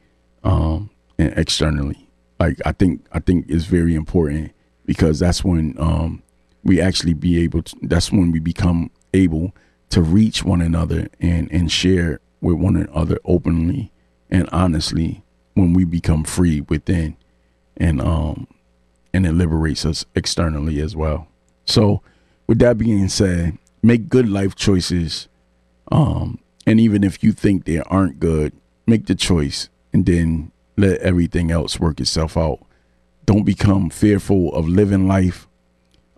um, 0.44 0.90
and 1.18 1.32
externally. 1.38 2.08
Like 2.38 2.58
I 2.66 2.72
think 2.72 3.06
I 3.12 3.20
think 3.20 3.46
it's 3.48 3.64
very 3.64 3.94
important 3.94 4.52
because 4.84 5.18
that's 5.18 5.42
when 5.42 5.74
um 5.78 6.22
we 6.62 6.80
actually 6.80 7.14
be 7.14 7.42
able 7.42 7.62
to. 7.62 7.76
That's 7.82 8.12
when 8.12 8.30
we 8.30 8.38
become 8.38 8.90
able 9.14 9.54
to 9.90 10.02
reach 10.02 10.44
one 10.44 10.60
another 10.60 11.08
and 11.20 11.50
and 11.50 11.72
share 11.72 12.20
with 12.42 12.56
one 12.56 12.76
another 12.76 13.18
openly 13.24 13.90
and 14.30 14.48
honestly 14.52 15.24
when 15.54 15.72
we 15.72 15.84
become 15.84 16.24
free 16.24 16.60
within 16.62 17.16
and 17.78 18.00
um 18.00 18.46
and 19.16 19.26
it 19.26 19.32
liberates 19.32 19.86
us 19.86 20.04
externally 20.14 20.78
as 20.78 20.94
well. 20.94 21.26
So, 21.64 22.02
with 22.46 22.58
that 22.58 22.76
being 22.76 23.08
said, 23.08 23.56
make 23.82 24.10
good 24.10 24.28
life 24.28 24.54
choices. 24.54 25.28
Um, 25.90 26.38
and 26.66 26.78
even 26.78 27.02
if 27.02 27.24
you 27.24 27.32
think 27.32 27.64
they 27.64 27.78
aren't 27.80 28.20
good, 28.20 28.52
make 28.86 29.06
the 29.06 29.14
choice 29.14 29.70
and 29.90 30.04
then 30.04 30.52
let 30.76 31.00
everything 31.00 31.50
else 31.50 31.80
work 31.80 31.98
itself 31.98 32.36
out. 32.36 32.58
Don't 33.24 33.44
become 33.44 33.88
fearful 33.88 34.54
of 34.54 34.68
living 34.68 35.08
life. 35.08 35.48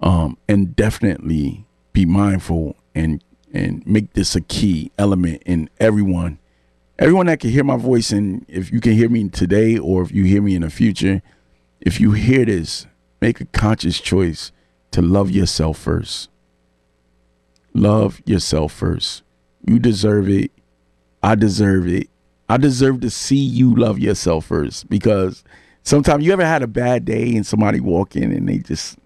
Um, 0.01 0.37
and 0.49 0.75
definitely 0.75 1.65
be 1.93 2.05
mindful 2.05 2.77
and 2.95 3.23
and 3.53 3.85
make 3.87 4.13
this 4.13 4.37
a 4.37 4.41
key 4.41 4.91
element 4.99 5.43
in 5.47 5.71
everyone. 5.81 6.39
Everyone 6.99 7.27
that 7.27 7.41
can 7.41 7.51
hear 7.51 7.65
my 7.65 7.77
voice, 7.77 8.11
and 8.11 8.45
if 8.49 8.73
you 8.73 8.81
can 8.81 8.93
hear 8.93 9.09
me 9.09 9.29
today 9.29 9.79
or 9.79 10.03
if 10.03 10.13
you 10.13 10.25
hear 10.25 10.43
me 10.43 10.55
in 10.55 10.63
the 10.63 10.71
future, 10.71 11.23
if 11.89 11.99
you 11.99 12.13
hear 12.13 12.45
this, 12.45 12.87
make 13.23 13.41
a 13.41 13.47
conscious 13.47 13.99
choice 13.99 14.53
to 14.91 15.01
love 15.01 15.31
yourself 15.31 15.79
first. 15.79 16.29
Love 17.73 18.21
yourself 18.27 18.75
first. 18.75 19.23
You 19.67 19.79
deserve 19.79 20.29
it. 20.29 20.53
I 21.23 21.35
deserve 21.35 21.89
it. 21.89 22.11
I 22.47 22.59
deserve 22.59 23.01
to 23.01 23.09
see 23.09 23.39
you 23.39 23.75
love 23.75 23.99
yourself 23.99 24.45
first 24.45 24.91
because 24.91 25.43
sometimes 25.83 26.27
you 26.27 26.33
ever 26.35 26.45
had 26.45 26.63
a 26.63 26.67
bad 26.67 27.07
day 27.07 27.35
and 27.35 27.47
somebody 27.47 27.81
walk 27.81 28.17
in 28.17 28.33
and 28.33 28.47
they 28.47 28.59
just 28.59 28.99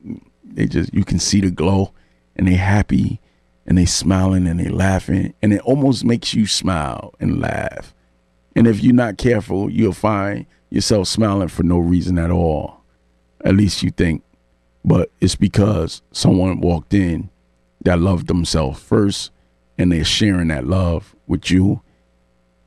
they 0.42 0.66
just 0.66 0.92
you 0.92 1.04
can 1.04 1.20
see 1.20 1.40
the 1.40 1.52
glow 1.52 1.92
and 2.34 2.48
they 2.48 2.54
happy 2.54 3.20
and 3.64 3.78
they 3.78 3.86
smiling 3.86 4.48
and 4.48 4.58
they 4.58 4.68
laughing 4.68 5.34
and 5.40 5.52
it 5.52 5.60
almost 5.60 6.04
makes 6.04 6.34
you 6.34 6.48
smile 6.48 7.14
and 7.20 7.40
laugh. 7.40 7.94
And 8.56 8.66
if 8.66 8.82
you're 8.82 8.92
not 8.92 9.18
careful, 9.18 9.70
you'll 9.70 9.92
find 9.92 10.46
yourself 10.72 11.06
smiling 11.06 11.48
for 11.48 11.62
no 11.62 11.78
reason 11.78 12.18
at 12.18 12.30
all. 12.30 12.80
At 13.44 13.54
least 13.54 13.82
you 13.82 13.90
think. 13.90 14.22
But 14.84 15.10
it's 15.20 15.36
because 15.36 16.02
someone 16.12 16.60
walked 16.60 16.94
in 16.94 17.30
that 17.84 17.98
loved 17.98 18.26
themselves 18.26 18.80
first 18.80 19.30
and 19.76 19.92
they're 19.92 20.04
sharing 20.04 20.48
that 20.48 20.66
love 20.66 21.14
with 21.26 21.50
you. 21.50 21.82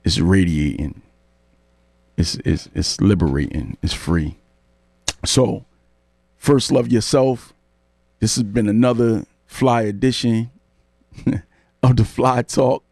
It's 0.03 0.19
radiating. 0.19 1.01
It's 2.15 2.35
it's 2.45 2.69
it's 2.73 3.01
liberating. 3.01 3.77
It's 3.81 3.93
free. 3.93 4.37
So 5.25 5.65
first 6.37 6.71
love 6.71 6.89
yourself. 6.89 7.53
This 8.19 8.35
has 8.35 8.43
been 8.43 8.69
another 8.69 9.25
fly 9.47 9.81
edition 9.81 10.51
of 11.83 11.97
the 11.97 12.05
fly 12.05 12.43
talk. 12.43 12.83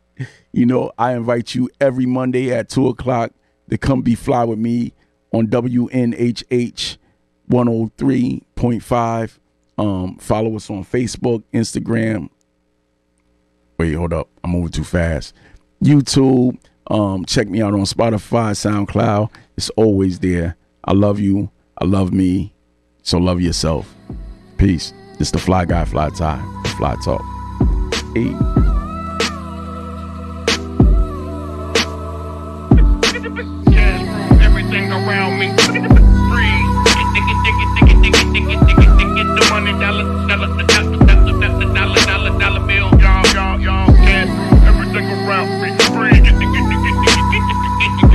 You 0.51 0.65
know 0.65 0.91
i 0.97 1.15
invite 1.15 1.55
you 1.55 1.67
every 1.81 2.05
monday 2.05 2.53
at 2.53 2.69
2 2.69 2.87
o'clock 2.87 3.31
to 3.71 3.77
come 3.77 4.03
be 4.03 4.13
fly 4.13 4.43
with 4.43 4.59
me 4.59 4.93
on 5.33 5.47
wnhh 5.47 6.97
103.5. 7.49 9.39
Um, 9.77 10.17
follow 10.17 10.55
us 10.55 10.69
on 10.69 10.85
Facebook, 10.85 11.43
Instagram. 11.53 12.29
Wait, 13.77 13.93
hold 13.93 14.13
up. 14.13 14.29
I'm 14.43 14.51
moving 14.51 14.69
too 14.69 14.83
fast. 14.83 15.33
YouTube. 15.83 16.57
Um, 16.87 17.25
check 17.25 17.47
me 17.47 17.61
out 17.61 17.73
on 17.73 17.81
Spotify, 17.81 18.51
SoundCloud. 18.51 19.29
It's 19.57 19.69
always 19.71 20.19
there. 20.19 20.55
I 20.85 20.93
love 20.93 21.19
you. 21.19 21.49
I 21.77 21.85
love 21.85 22.13
me. 22.13 22.53
So 23.01 23.17
love 23.17 23.41
yourself. 23.41 23.93
Peace. 24.57 24.93
It's 25.19 25.31
the 25.31 25.39
Fly 25.39 25.65
Guy, 25.65 25.85
Fly 25.85 26.09
Tye, 26.09 26.63
Fly 26.77 26.95
Talk. 27.03 27.21
Hey. 28.13 28.52
friend. 45.93 46.25